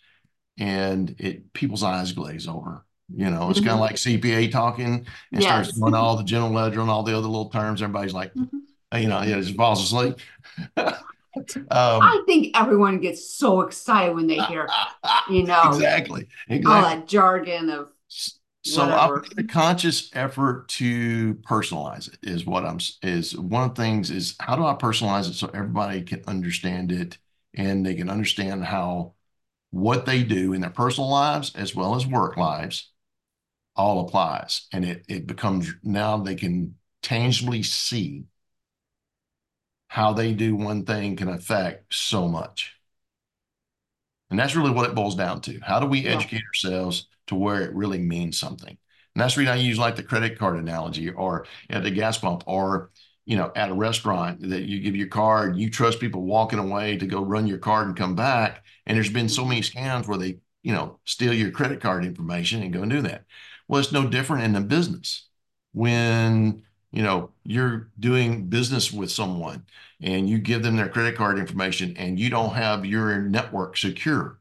and 0.58 1.14
it 1.18 1.52
people's 1.52 1.84
eyes 1.84 2.10
glaze 2.10 2.48
over 2.48 2.84
you 3.14 3.30
know 3.30 3.48
it's 3.48 3.60
mm-hmm. 3.60 3.68
kind 3.68 3.74
of 3.74 3.80
like 3.80 3.94
cpa 3.94 4.50
talking 4.50 5.06
and 5.32 5.40
yes. 5.40 5.44
starts 5.44 5.72
doing 5.72 5.94
all 5.94 6.16
the 6.16 6.24
general 6.24 6.50
ledger 6.50 6.80
and 6.80 6.90
all 6.90 7.04
the 7.04 7.16
other 7.16 7.28
little 7.28 7.48
terms 7.48 7.80
everybody's 7.80 8.12
like 8.12 8.34
mm-hmm. 8.34 8.98
you 8.98 9.08
know 9.08 9.22
yeah 9.22 9.40
just 9.40 9.56
falls 9.56 9.82
asleep 9.82 10.16
um, 11.56 11.64
I 11.70 12.22
think 12.26 12.56
everyone 12.58 13.00
gets 13.00 13.30
so 13.34 13.60
excited 13.62 14.14
when 14.14 14.26
they 14.26 14.38
hear, 14.40 14.68
you 15.30 15.44
know, 15.44 15.62
exactly, 15.68 16.28
exactly. 16.48 16.72
all 16.72 16.82
that 16.82 17.06
jargon 17.06 17.70
of 17.70 17.92
so 18.74 18.82
I 18.82 19.10
made 19.20 19.38
a 19.38 19.44
conscious 19.44 20.10
effort 20.14 20.68
to 20.68 21.34
personalize 21.36 22.08
it. 22.12 22.18
Is 22.22 22.46
what 22.46 22.64
I'm 22.64 22.78
is 23.02 23.36
one 23.36 23.64
of 23.64 23.74
the 23.74 23.82
things 23.82 24.10
is 24.10 24.36
how 24.40 24.56
do 24.56 24.64
I 24.64 24.74
personalize 24.74 25.28
it 25.28 25.34
so 25.34 25.48
everybody 25.48 26.02
can 26.02 26.22
understand 26.26 26.92
it 26.92 27.18
and 27.54 27.84
they 27.84 27.94
can 27.94 28.10
understand 28.10 28.64
how 28.64 29.14
what 29.70 30.06
they 30.06 30.22
do 30.22 30.52
in 30.52 30.60
their 30.60 30.70
personal 30.70 31.10
lives 31.10 31.54
as 31.54 31.74
well 31.74 31.94
as 31.94 32.06
work 32.06 32.36
lives 32.36 32.90
all 33.76 34.00
applies, 34.06 34.66
and 34.72 34.84
it 34.84 35.04
it 35.08 35.26
becomes 35.26 35.72
now 35.82 36.18
they 36.18 36.34
can 36.34 36.76
tangibly 37.02 37.62
see 37.62 38.24
how 39.88 40.12
they 40.12 40.34
do 40.34 40.54
one 40.56 40.84
thing 40.84 41.16
can 41.16 41.28
affect 41.28 41.94
so 41.94 42.28
much. 42.28 42.74
And 44.30 44.38
that's 44.38 44.54
really 44.54 44.70
what 44.70 44.88
it 44.88 44.94
boils 44.94 45.16
down 45.16 45.40
to. 45.42 45.58
How 45.60 45.80
do 45.80 45.86
we 45.86 46.00
yeah. 46.00 46.10
educate 46.12 46.42
ourselves 46.46 47.07
to 47.28 47.34
where 47.34 47.62
it 47.62 47.74
really 47.74 47.98
means 47.98 48.38
something. 48.38 48.76
And 49.14 49.22
that's 49.22 49.34
the 49.34 49.40
reason 49.40 49.54
I 49.54 49.60
use 49.60 49.78
like 49.78 49.96
the 49.96 50.02
credit 50.02 50.38
card 50.38 50.58
analogy 50.58 51.10
or 51.10 51.46
at 51.70 51.82
the 51.82 51.90
gas 51.90 52.18
pump 52.18 52.44
or, 52.46 52.90
you 53.24 53.36
know, 53.36 53.52
at 53.56 53.70
a 53.70 53.74
restaurant 53.74 54.48
that 54.48 54.62
you 54.62 54.80
give 54.80 54.96
your 54.96 55.08
card, 55.08 55.56
you 55.56 55.70
trust 55.70 56.00
people 56.00 56.22
walking 56.22 56.58
away 56.58 56.96
to 56.96 57.06
go 57.06 57.22
run 57.22 57.46
your 57.46 57.58
card 57.58 57.86
and 57.86 57.96
come 57.96 58.14
back. 58.14 58.64
And 58.86 58.96
there's 58.96 59.10
been 59.10 59.28
so 59.28 59.44
many 59.44 59.60
scams 59.60 60.06
where 60.06 60.18
they, 60.18 60.38
you 60.62 60.72
know, 60.72 60.98
steal 61.04 61.32
your 61.32 61.50
credit 61.50 61.80
card 61.80 62.04
information 62.04 62.62
and 62.62 62.72
go 62.72 62.82
and 62.82 62.90
do 62.90 63.02
that. 63.02 63.24
Well, 63.66 63.80
it's 63.80 63.92
no 63.92 64.06
different 64.06 64.44
in 64.44 64.52
the 64.52 64.60
business. 64.60 65.28
When, 65.72 66.62
you 66.90 67.02
know, 67.02 67.32
you're 67.44 67.90
doing 67.98 68.46
business 68.46 68.92
with 68.92 69.10
someone 69.10 69.66
and 70.00 70.28
you 70.28 70.38
give 70.38 70.62
them 70.62 70.76
their 70.76 70.88
credit 70.88 71.16
card 71.16 71.38
information 71.38 71.96
and 71.96 72.18
you 72.18 72.30
don't 72.30 72.54
have 72.54 72.86
your 72.86 73.20
network 73.20 73.76
secure 73.76 74.37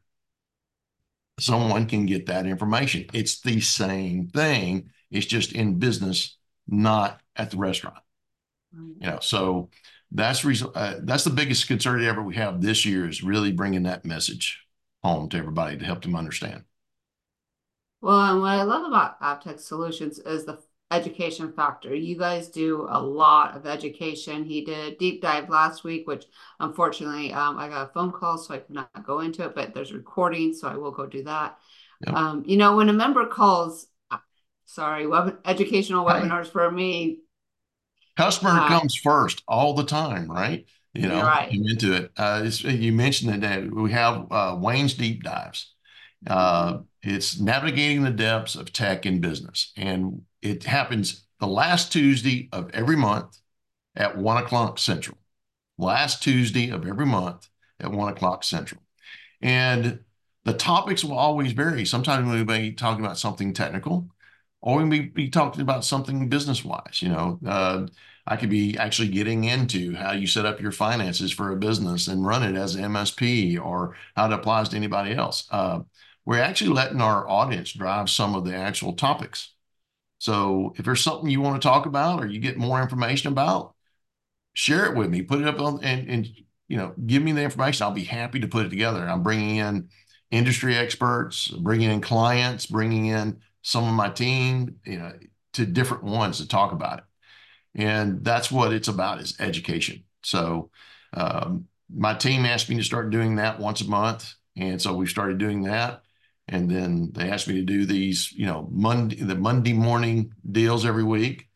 someone 1.39 1.88
can 1.88 2.06
get 2.06 2.26
that 2.28 2.45
information. 2.45 3.06
It's 3.13 3.41
the 3.41 3.60
same 3.62 4.28
thing. 4.28 4.89
It's 5.12 5.26
just 5.26 5.54
in 5.54 5.80
business, 5.80 6.38
not 6.67 7.21
at 7.36 7.52
the 7.52 7.58
restaurant. 7.58 7.97
Right. 8.73 8.95
You 9.00 9.08
know, 9.08 9.19
so 9.21 9.69
that's 10.12 10.45
reason. 10.45 10.69
Uh, 10.73 10.95
that's 11.02 11.23
the 11.23 11.30
biggest 11.30 11.67
concern 11.67 12.04
ever 12.04 12.21
we 12.21 12.36
have 12.36 12.62
this 12.62 12.86
year 12.86 13.08
is 13.08 13.23
really 13.23 13.52
bringing 13.52 13.84
that 13.84 14.06
message 14.06 14.63
home 15.04 15.30
to 15.30 15.38
everybody 15.38 15.78
to 15.78 15.86
help 15.86 16.02
them 16.02 16.15
understand. 16.15 16.63
Well, 18.02 18.19
and 18.19 18.41
what 18.41 18.52
I 18.52 18.63
love 18.63 18.86
about 18.86 19.19
AvTek 19.21 19.60
Solutions 19.60 20.19
is 20.19 20.45
the 20.45 20.60
education 20.89 21.52
factor. 21.52 21.93
You 21.93 22.17
guys 22.17 22.47
do 22.47 22.88
a 22.89 23.02
lot 23.02 23.56
of 23.58 23.65
education. 23.65 24.45
He 24.45 24.63
did 24.63 24.93
a 24.93 24.95
deep 24.97 25.21
dive 25.21 25.50
last 25.50 25.84
week, 25.84 26.08
which 26.08 26.26
unfortunately 26.60 27.34
um, 27.34 27.58
I 27.58 27.67
got 27.67 27.89
a 27.89 27.93
phone 27.93 28.12
call, 28.12 28.38
so 28.38 28.54
I 28.54 28.60
could 28.60 28.76
not 28.76 29.06
go 29.06 29.19
into 29.19 29.43
it, 29.43 29.54
but 29.54 29.73
there's 29.73 29.91
recording, 29.91 30.54
so 30.54 30.67
I 30.67 30.78
will 30.78 30.91
go 30.91 31.06
do 31.06 31.23
that. 31.23 31.58
Yep. 32.06 32.15
Um, 32.15 32.43
you 32.45 32.58
know, 32.58 32.78
when 32.78 32.89
a 32.89 32.93
member 32.93 33.26
calls, 33.26 33.88
uh, 34.12 34.17
sorry, 34.65 35.08
web, 35.08 35.39
educational 35.45 36.06
webinars 36.06 36.47
for 36.47 36.71
me. 36.71 37.19
Customer 38.15 38.52
uh, 38.52 38.67
comes 38.67 38.95
first 38.95 39.43
all 39.47 39.73
the 39.73 39.84
time, 39.84 40.32
right? 40.32 40.65
You 40.93 41.08
know, 41.10 41.21
right. 41.21 41.52
into 41.52 41.93
it. 41.93 42.12
Uh, 42.17 42.50
you 42.63 42.93
mentioned 42.93 43.43
that 43.43 43.69
we 43.69 43.91
have 43.91 44.26
uh, 44.32 44.58
Wayne's 44.60 44.95
deep 44.95 45.21
dives 45.21 45.73
Uh, 46.26 46.80
it's 47.04 47.39
navigating 47.39 48.04
the 48.04 48.10
depths 48.12 48.56
of 48.56 48.73
tech 48.73 49.06
in 49.06 49.21
business. 49.21 49.71
And 49.78 50.21
it 50.41 50.63
happens 50.63 51.26
the 51.39 51.47
last 51.47 51.91
Tuesday 51.91 52.50
of 52.52 52.69
every 52.73 52.95
month 52.95 53.39
at 53.95 54.17
one 54.17 54.41
o'clock 54.41 54.80
Central. 54.80 55.17
Last 55.78 56.23
Tuesday 56.23 56.69
of 56.69 56.88
every 56.88 57.06
month 57.06 57.50
at 57.80 57.91
one 57.91 58.12
o'clock 58.12 58.43
Central. 58.43 58.82
And 59.41 60.00
the 60.45 60.54
topics 60.54 61.04
will 61.04 61.17
always 61.17 61.52
vary. 61.52 61.86
Sometimes 61.86 62.28
we 62.28 62.43
may 62.43 62.69
be 62.69 62.71
talking 62.71 63.04
about 63.04 63.17
something 63.17 63.54
technical, 63.54 64.10
or 64.62 64.78
we 64.78 64.86
may 64.86 65.00
be 65.02 65.30
talking 65.30 65.62
about 65.62 65.86
something 65.86 66.30
business 66.30 66.63
wise. 66.63 67.02
You 67.02 67.10
know, 67.10 67.39
uh, 67.45 67.88
I 68.26 68.36
could 68.38 68.50
be 68.50 68.78
actually 68.78 69.10
getting 69.10 69.43
into 69.43 69.95
how 69.95 70.13
you 70.13 70.28
set 70.28 70.45
up 70.45 70.60
your 70.60 70.71
finances 70.71 71.32
for 71.32 71.52
a 71.52 71.58
business 71.58 72.08
and 72.08 72.26
run 72.26 72.43
it 72.43 72.58
as 72.58 72.76
an 72.76 72.86
MSP 72.86 73.60
or 73.63 73.95
how 74.15 74.28
it 74.28 74.34
applies 74.34 74.69
to 74.69 74.76
anybody 74.76 75.13
else. 75.13 75.47
Uh, 75.52 75.82
we're 76.26 76.41
actually 76.41 76.71
letting 76.71 77.02
our 77.02 77.28
audience 77.30 77.71
drive 77.73 78.10
some 78.10 78.36
of 78.36 78.43
the 78.43 78.56
actual 78.56 78.93
topics. 78.93 79.54
So 80.19 80.73
if 80.77 80.86
there's 80.86 81.01
something 81.01 81.30
you 81.30 81.41
want 81.41 81.62
to 81.62 81.67
talk 81.67 81.86
about 81.86 82.21
or 82.21 82.27
you 82.27 82.39
get 82.39 82.58
more 82.58 82.82
information 82.82 83.32
about, 83.32 83.75
share 84.53 84.86
it 84.86 84.95
with 84.95 85.10
me. 85.10 85.21
Put 85.21 85.41
it 85.41 85.47
up 85.47 85.60
on 85.60 85.84
and, 85.84 86.10
and 86.10 86.30
you 86.67 86.77
know 86.77 86.93
give 87.06 87.23
me 87.23 87.32
the 87.32 87.43
information. 87.43 87.84
I'll 87.84 87.91
be 87.91 88.03
happy 88.03 88.39
to 88.39 88.47
put 88.47 88.65
it 88.65 88.69
together. 88.69 89.08
I'm 89.08 89.23
bringing 89.23 89.58
in 89.58 89.89
industry 90.32 90.75
experts, 90.75 91.47
bringing 91.47 91.89
in 91.89 92.01
clients, 92.01 92.65
bringing 92.65 93.06
in 93.06 93.39
some 93.62 93.88
of 93.88 93.93
my 93.93 94.10
team, 94.10 94.80
you 94.86 94.97
know, 94.97 95.13
to 95.53 95.65
different 95.65 96.03
ones 96.03 96.38
to 96.38 96.47
talk 96.47 96.71
about 96.71 96.99
it. 96.99 97.03
And 97.75 98.23
that's 98.23 98.51
what 98.51 98.73
it's 98.73 98.88
about 98.88 99.19
is 99.19 99.39
education. 99.39 100.03
So 100.23 100.71
um, 101.13 101.67
my 101.93 102.13
team 102.13 102.45
asked 102.45 102.69
me 102.69 102.77
to 102.77 102.84
start 102.84 103.12
doing 103.12 103.36
that 103.36 103.60
once 103.60 103.82
a 103.82 103.88
month. 103.88 104.34
And 104.56 104.82
so 104.82 104.95
we 104.95 105.06
started 105.06 105.38
doing 105.38 105.63
that. 105.63 106.01
And 106.47 106.69
then 106.69 107.12
they 107.13 107.29
asked 107.29 107.47
me 107.47 107.55
to 107.55 107.63
do 107.63 107.86
these, 107.86 108.31
you 108.31 108.45
know, 108.45 108.69
Monday, 108.71 109.17
the 109.17 109.36
Monday 109.36 109.73
morning 109.73 110.33
deals 110.49 110.86
every 110.86 111.03
week. 111.03 111.49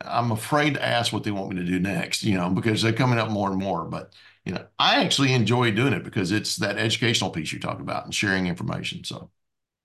I'm 0.00 0.32
afraid 0.32 0.74
to 0.74 0.84
ask 0.84 1.12
what 1.12 1.24
they 1.24 1.30
want 1.30 1.50
me 1.50 1.56
to 1.56 1.64
do 1.64 1.78
next, 1.78 2.22
you 2.22 2.36
know, 2.36 2.50
because 2.50 2.82
they're 2.82 2.92
coming 2.92 3.18
up 3.18 3.30
more 3.30 3.50
and 3.50 3.58
more. 3.58 3.84
But, 3.84 4.12
you 4.44 4.52
know, 4.52 4.66
I 4.78 5.02
actually 5.02 5.32
enjoy 5.32 5.70
doing 5.70 5.92
it 5.92 6.04
because 6.04 6.32
it's 6.32 6.56
that 6.56 6.76
educational 6.76 7.30
piece 7.30 7.52
you 7.52 7.60
talk 7.60 7.80
about 7.80 8.04
and 8.04 8.14
sharing 8.14 8.46
information. 8.46 9.04
So, 9.04 9.30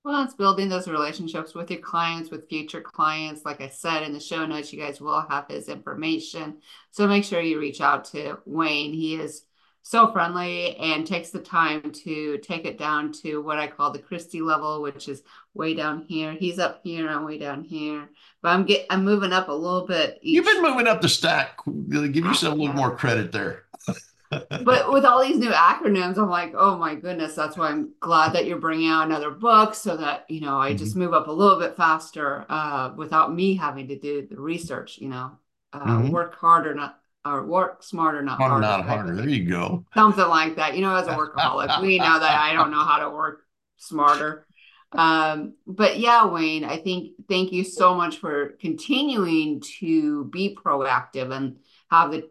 well, 0.03 0.23
it's 0.23 0.33
building 0.33 0.67
those 0.67 0.87
relationships 0.87 1.53
with 1.53 1.69
your 1.69 1.79
clients, 1.79 2.31
with 2.31 2.49
future 2.49 2.81
clients. 2.81 3.45
Like 3.45 3.61
I 3.61 3.69
said 3.69 4.01
in 4.01 4.13
the 4.13 4.19
show 4.19 4.45
notes, 4.47 4.73
you 4.73 4.79
guys 4.79 4.99
will 4.99 5.21
have 5.29 5.47
his 5.47 5.69
information. 5.69 6.57
So 6.89 7.07
make 7.07 7.23
sure 7.23 7.39
you 7.39 7.59
reach 7.59 7.81
out 7.81 8.05
to 8.05 8.39
Wayne. 8.45 8.93
He 8.93 9.15
is 9.15 9.43
so 9.83 10.11
friendly 10.11 10.75
and 10.77 11.05
takes 11.05 11.29
the 11.29 11.39
time 11.39 11.91
to 11.91 12.37
take 12.39 12.65
it 12.65 12.77
down 12.77 13.11
to 13.11 13.41
what 13.41 13.57
I 13.57 13.67
call 13.67 13.91
the 13.91 13.99
Kristie 13.99 14.41
level, 14.41 14.81
which 14.81 15.07
is 15.07 15.23
way 15.53 15.73
down 15.73 16.05
here. 16.07 16.33
He's 16.33 16.59
up 16.59 16.81
here, 16.83 17.09
I'm 17.09 17.25
way 17.25 17.37
down 17.37 17.63
here. 17.63 18.09
But 18.41 18.49
I'm 18.49 18.65
get 18.65 18.85
I'm 18.89 19.03
moving 19.03 19.33
up 19.33 19.49
a 19.49 19.53
little 19.53 19.85
bit. 19.87 20.19
Each. 20.21 20.35
You've 20.35 20.45
been 20.45 20.61
moving 20.61 20.87
up 20.87 21.01
the 21.01 21.09
stack. 21.09 21.59
Give 21.89 22.15
yourself 22.15 22.53
a 22.53 22.57
little 22.57 22.75
more 22.75 22.95
credit 22.95 23.31
there. 23.31 23.65
but 24.63 24.91
with 24.91 25.03
all 25.03 25.21
these 25.21 25.37
new 25.37 25.51
acronyms, 25.51 26.17
I'm 26.17 26.29
like, 26.29 26.53
oh 26.55 26.77
my 26.77 26.95
goodness, 26.95 27.35
that's 27.35 27.57
why 27.57 27.69
I'm 27.69 27.93
glad 27.99 28.33
that 28.33 28.45
you're 28.45 28.59
bringing 28.59 28.89
out 28.89 29.05
another 29.05 29.31
book 29.31 29.75
so 29.75 29.97
that, 29.97 30.25
you 30.29 30.39
know, 30.39 30.57
I 30.57 30.69
mm-hmm. 30.69 30.77
just 30.77 30.95
move 30.95 31.13
up 31.13 31.27
a 31.27 31.31
little 31.31 31.59
bit 31.59 31.75
faster 31.75 32.45
uh, 32.47 32.93
without 32.95 33.33
me 33.33 33.55
having 33.55 33.89
to 33.89 33.99
do 33.99 34.25
the 34.25 34.39
research, 34.39 34.99
you 34.99 35.09
know, 35.09 35.31
uh, 35.73 35.85
mm-hmm. 35.85 36.11
work 36.11 36.35
harder, 36.35 36.73
not 36.73 37.00
or 37.23 37.45
work 37.45 37.83
smarter, 37.83 38.21
not 38.21 38.39
harder. 38.39 38.61
Not 38.61 38.85
harder. 38.85 39.15
There 39.15 39.29
you 39.29 39.47
go. 39.47 39.85
Something 39.93 40.27
like 40.27 40.55
that. 40.55 40.75
You 40.75 40.81
know, 40.81 40.95
as 40.95 41.07
a 41.07 41.11
workaholic, 41.11 41.81
we 41.81 41.97
know 41.97 42.19
that 42.19 42.39
I 42.39 42.53
don't 42.53 42.71
know 42.71 42.83
how 42.83 42.99
to 42.99 43.09
work 43.09 43.45
smarter. 43.77 44.47
Um, 44.93 45.53
but 45.65 45.99
yeah, 45.99 46.25
Wayne, 46.25 46.65
I 46.65 46.77
think 46.77 47.13
thank 47.29 47.51
you 47.51 47.63
so 47.63 47.95
much 47.95 48.17
for 48.17 48.57
continuing 48.59 49.61
to 49.79 50.25
be 50.25 50.55
proactive 50.55 51.33
and 51.33 51.57
have 51.89 52.11
the 52.11 52.29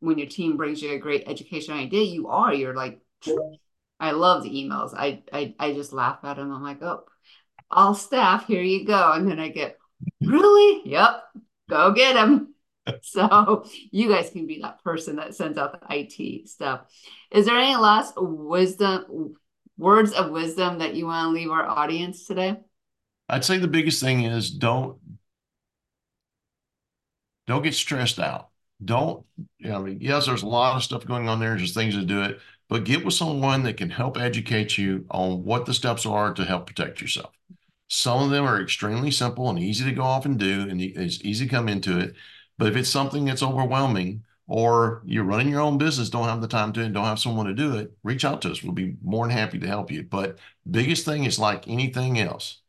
when 0.00 0.18
your 0.18 0.28
team 0.28 0.56
brings 0.56 0.82
you 0.82 0.92
a 0.92 0.98
great 0.98 1.24
education 1.26 1.74
idea, 1.74 2.02
you 2.02 2.28
are, 2.28 2.52
you're 2.52 2.74
like, 2.74 3.00
I 3.98 4.10
love 4.10 4.42
the 4.42 4.50
emails. 4.50 4.92
I 4.94 5.22
I 5.32 5.54
I 5.58 5.72
just 5.72 5.92
laugh 5.92 6.18
at 6.22 6.36
them. 6.36 6.52
I'm 6.52 6.62
like, 6.62 6.82
oh, 6.82 7.04
all 7.70 7.94
staff, 7.94 8.46
here 8.46 8.62
you 8.62 8.84
go. 8.84 9.12
And 9.12 9.28
then 9.28 9.40
I 9.40 9.48
get, 9.48 9.78
really? 10.20 10.82
Yep, 10.90 11.22
go 11.70 11.92
get 11.92 12.14
them. 12.14 12.54
so 13.02 13.64
you 13.90 14.08
guys 14.08 14.30
can 14.30 14.46
be 14.46 14.60
that 14.62 14.82
person 14.82 15.16
that 15.16 15.34
sends 15.34 15.58
out 15.58 15.80
the 15.80 15.86
IT 15.90 16.48
stuff. 16.48 16.82
Is 17.30 17.46
there 17.46 17.58
any 17.58 17.76
last 17.76 18.14
wisdom 18.16 19.36
words 19.78 20.12
of 20.12 20.30
wisdom 20.30 20.78
that 20.78 20.94
you 20.94 21.06
want 21.06 21.26
to 21.26 21.32
leave 21.32 21.50
our 21.50 21.66
audience 21.66 22.26
today? 22.26 22.56
I'd 23.28 23.44
say 23.44 23.58
the 23.58 23.68
biggest 23.68 24.00
thing 24.00 24.24
is 24.24 24.50
don't 24.50 24.98
don't 27.46 27.62
get 27.62 27.74
stressed 27.74 28.18
out. 28.18 28.48
Don't, 28.84 29.24
you 29.58 29.70
know, 29.70 29.76
I 29.76 29.82
mean, 29.82 29.98
yes, 30.00 30.26
there's 30.26 30.42
a 30.42 30.48
lot 30.48 30.76
of 30.76 30.82
stuff 30.82 31.06
going 31.06 31.28
on 31.28 31.40
there, 31.40 31.56
there's 31.56 31.72
things 31.72 31.94
to 31.94 32.02
do 32.02 32.22
it, 32.22 32.40
but 32.68 32.84
get 32.84 33.04
with 33.04 33.14
someone 33.14 33.62
that 33.62 33.76
can 33.76 33.88
help 33.88 34.18
educate 34.18 34.76
you 34.76 35.06
on 35.10 35.44
what 35.44 35.64
the 35.64 35.72
steps 35.72 36.04
are 36.04 36.34
to 36.34 36.44
help 36.44 36.66
protect 36.66 37.00
yourself. 37.00 37.30
Some 37.88 38.22
of 38.22 38.30
them 38.30 38.44
are 38.44 38.60
extremely 38.60 39.12
simple 39.12 39.48
and 39.48 39.58
easy 39.58 39.84
to 39.84 39.92
go 39.92 40.02
off 40.02 40.26
and 40.26 40.38
do, 40.38 40.62
and 40.68 40.82
it's 40.82 41.20
easy 41.24 41.46
to 41.46 41.50
come 41.50 41.68
into 41.68 41.98
it. 41.98 42.14
But 42.58 42.68
if 42.68 42.76
it's 42.76 42.88
something 42.88 43.24
that's 43.24 43.42
overwhelming 43.42 44.24
or 44.46 45.02
you're 45.04 45.24
running 45.24 45.48
your 45.48 45.60
own 45.60 45.78
business, 45.78 46.10
don't 46.10 46.28
have 46.28 46.40
the 46.40 46.48
time 46.48 46.72
to 46.72 46.80
it, 46.80 46.92
don't 46.92 47.04
have 47.04 47.18
someone 47.18 47.46
to 47.46 47.54
do 47.54 47.76
it, 47.76 47.92
reach 48.02 48.24
out 48.24 48.42
to 48.42 48.50
us. 48.50 48.62
We'll 48.62 48.72
be 48.72 48.96
more 49.02 49.26
than 49.26 49.36
happy 49.36 49.58
to 49.58 49.66
help 49.66 49.90
you. 49.90 50.04
But 50.04 50.38
biggest 50.68 51.04
thing 51.04 51.24
is 51.24 51.38
like 51.38 51.68
anything 51.68 52.18
else, 52.18 52.60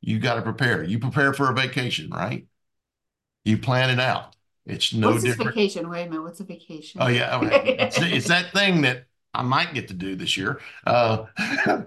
you 0.00 0.18
got 0.18 0.34
to 0.34 0.42
prepare. 0.42 0.82
You 0.82 0.98
prepare 0.98 1.32
for 1.32 1.50
a 1.50 1.54
vacation, 1.54 2.10
right? 2.10 2.46
You 3.44 3.58
plan 3.58 3.90
it 3.90 4.00
out. 4.00 4.34
It's 4.66 4.94
no 4.94 5.10
what's 5.10 5.24
different. 5.24 5.54
vacation? 5.54 5.90
Wait 5.90 6.06
a 6.06 6.10
minute. 6.10 6.22
What's 6.22 6.40
a 6.40 6.44
vacation? 6.44 7.02
Oh 7.02 7.08
yeah, 7.08 7.38
it's, 7.42 7.98
it's, 8.00 8.28
that 8.28 8.52
thing 8.52 8.80
that 8.80 9.04
I 9.34 9.42
might 9.42 9.74
get 9.74 9.88
to 9.88 9.94
do 9.94 10.16
this 10.16 10.38
year. 10.38 10.58
Uh, 10.86 11.26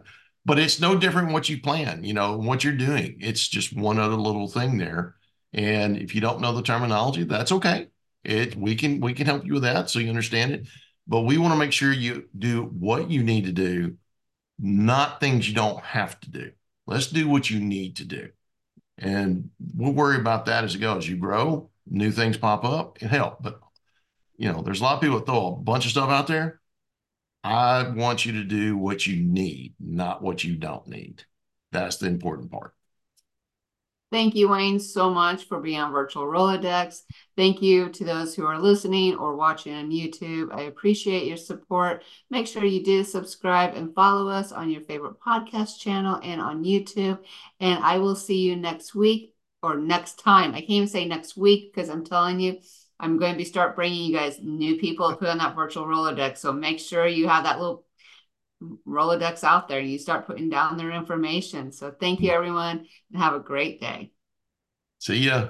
but 0.46 0.60
it's 0.60 0.80
no 0.80 0.96
different 0.96 1.34
what 1.34 1.50
you 1.50 1.60
plan. 1.60 2.04
You 2.04 2.13
know 2.13 2.38
what 2.38 2.63
you're 2.63 2.74
doing. 2.74 3.18
It's 3.20 3.48
just 3.48 3.76
one 3.76 3.98
other 3.98 4.16
little 4.16 4.48
thing 4.48 4.78
there 4.78 5.16
and 5.54 5.98
if 5.98 6.14
you 6.14 6.22
don't 6.22 6.42
know 6.42 6.54
the 6.54 6.62
terminology, 6.62 7.24
that's 7.24 7.52
okay. 7.52 7.88
It 8.24 8.56
we 8.56 8.76
can 8.76 9.00
we 9.00 9.14
can 9.14 9.26
help 9.26 9.46
you 9.46 9.54
with 9.54 9.64
that 9.64 9.90
so 9.90 10.00
you 10.00 10.10
understand 10.10 10.52
it. 10.52 10.68
But 11.08 11.22
we 11.22 11.38
want 11.38 11.54
to 11.54 11.60
make 11.60 11.72
sure 11.72 11.92
you 11.92 12.28
do 12.38 12.64
what 12.64 13.10
you 13.10 13.24
need 13.24 13.46
to 13.46 13.54
do, 13.54 13.96
not 14.60 15.20
things 15.20 15.48
you 15.48 15.56
don't 15.56 15.82
have 15.84 16.20
to 16.22 16.32
do. 16.32 16.52
Let's 16.86 17.08
do 17.08 17.28
what 17.28 17.50
you 17.50 17.60
need 17.60 17.98
to 17.98 18.06
do. 18.06 18.30
And 18.98 19.52
we'll 19.76 19.94
worry 19.94 20.18
about 20.18 20.46
that 20.46 20.64
as 20.64 20.76
it 20.76 20.80
goes. 20.80 21.08
You 21.08 21.18
grow, 21.18 21.70
new 21.86 22.12
things 22.12 22.38
pop 22.38 22.66
up, 22.66 23.02
it 23.02 23.08
help. 23.08 23.42
But 23.42 23.62
you 24.38 24.52
know, 24.52 24.62
there's 24.62 24.82
a 24.82 24.84
lot 24.84 24.96
of 24.96 25.02
people 25.02 25.20
that 25.20 25.26
throw 25.26 25.48
a 25.48 25.56
bunch 25.56 25.86
of 25.86 25.92
stuff 25.92 26.10
out 26.10 26.28
there. 26.28 26.60
I 27.44 27.88
want 27.90 28.26
you 28.26 28.34
to 28.34 28.44
do 28.44 28.78
what 28.78 29.08
you 29.08 29.24
need, 29.24 29.76
not 29.80 30.22
what 30.22 30.44
you 30.44 30.56
don't 30.56 30.88
need. 30.88 31.24
That's 31.72 31.98
the 31.98 32.08
important 32.08 32.52
part. 32.52 32.74
Thank 34.10 34.36
you, 34.36 34.48
Wayne, 34.48 34.80
so 34.80 35.10
much 35.10 35.43
for 35.50 35.60
being 35.60 35.82
on 35.82 35.91
Virtual 35.91 36.24
Rolodex. 36.24 37.02
Thank 37.36 37.62
you 37.62 37.89
to 37.89 38.06
those 38.06 38.34
who 38.34 38.46
are 38.46 38.58
listening 38.58 39.15
or 39.15 39.36
watching 39.36 39.74
on 39.74 39.91
YouTube. 39.91 40.54
I 40.54 40.62
appreciate 40.62 41.28
your 41.28 41.36
support. 41.36 42.06
Make 42.30 42.48
sure 42.48 42.63
you 42.63 42.86
do 42.86 43.04
subscribe 43.04 43.76
and 43.76 43.93
follow 43.93 44.30
us 44.30 44.54
on 44.54 44.70
your 44.70 44.82
favorite 44.84 45.20
podcast 45.20 45.80
channel 45.80 46.22
and 46.24 46.39
on 46.39 46.63
YouTube. 46.63 47.20
And 47.60 47.84
I 47.84 47.98
will 47.98 48.15
see 48.15 48.38
you 48.38 48.56
next 48.56 48.96
week 48.96 49.36
or 49.62 49.76
next 49.76 50.20
time. 50.20 50.52
I 50.52 50.60
can't 50.60 50.70
even 50.70 50.88
say 50.88 51.04
next 51.04 51.36
week 51.36 51.74
because 51.74 51.89
I'm 51.89 52.06
telling 52.06 52.39
you, 52.39 52.60
I'm 53.02 53.17
going 53.17 53.34
to 53.34 53.38
be 53.38 53.43
start 53.43 53.76
bringing 53.76 54.06
you 54.06 54.15
guys 54.15 54.39
new 54.41 54.78
people 54.78 55.10
to 55.10 55.17
put 55.17 55.28
on 55.28 55.39
that 55.39 55.56
virtual 55.56 55.86
Rolodex. 55.86 56.38
So 56.38 56.54
make 56.54 56.80
sure 56.80 57.06
you 57.08 57.28
have 57.28 57.43
that 57.43 57.60
little 57.60 57.84
Rolodex 58.62 59.43
out 59.43 59.67
there 59.67 59.80
and 59.80 59.89
you 59.89 60.00
start 60.00 60.26
putting 60.26 60.50
down 60.50 60.78
their 60.78 60.91
information. 60.91 61.72
So 61.72 61.91
thank 61.91 62.22
you, 62.22 62.32
everyone, 62.32 62.88
and 63.12 63.22
have 63.22 63.34
a 63.34 63.39
great 63.39 63.80
day. 63.80 64.12
See 65.00 65.17
ya. 65.17 65.50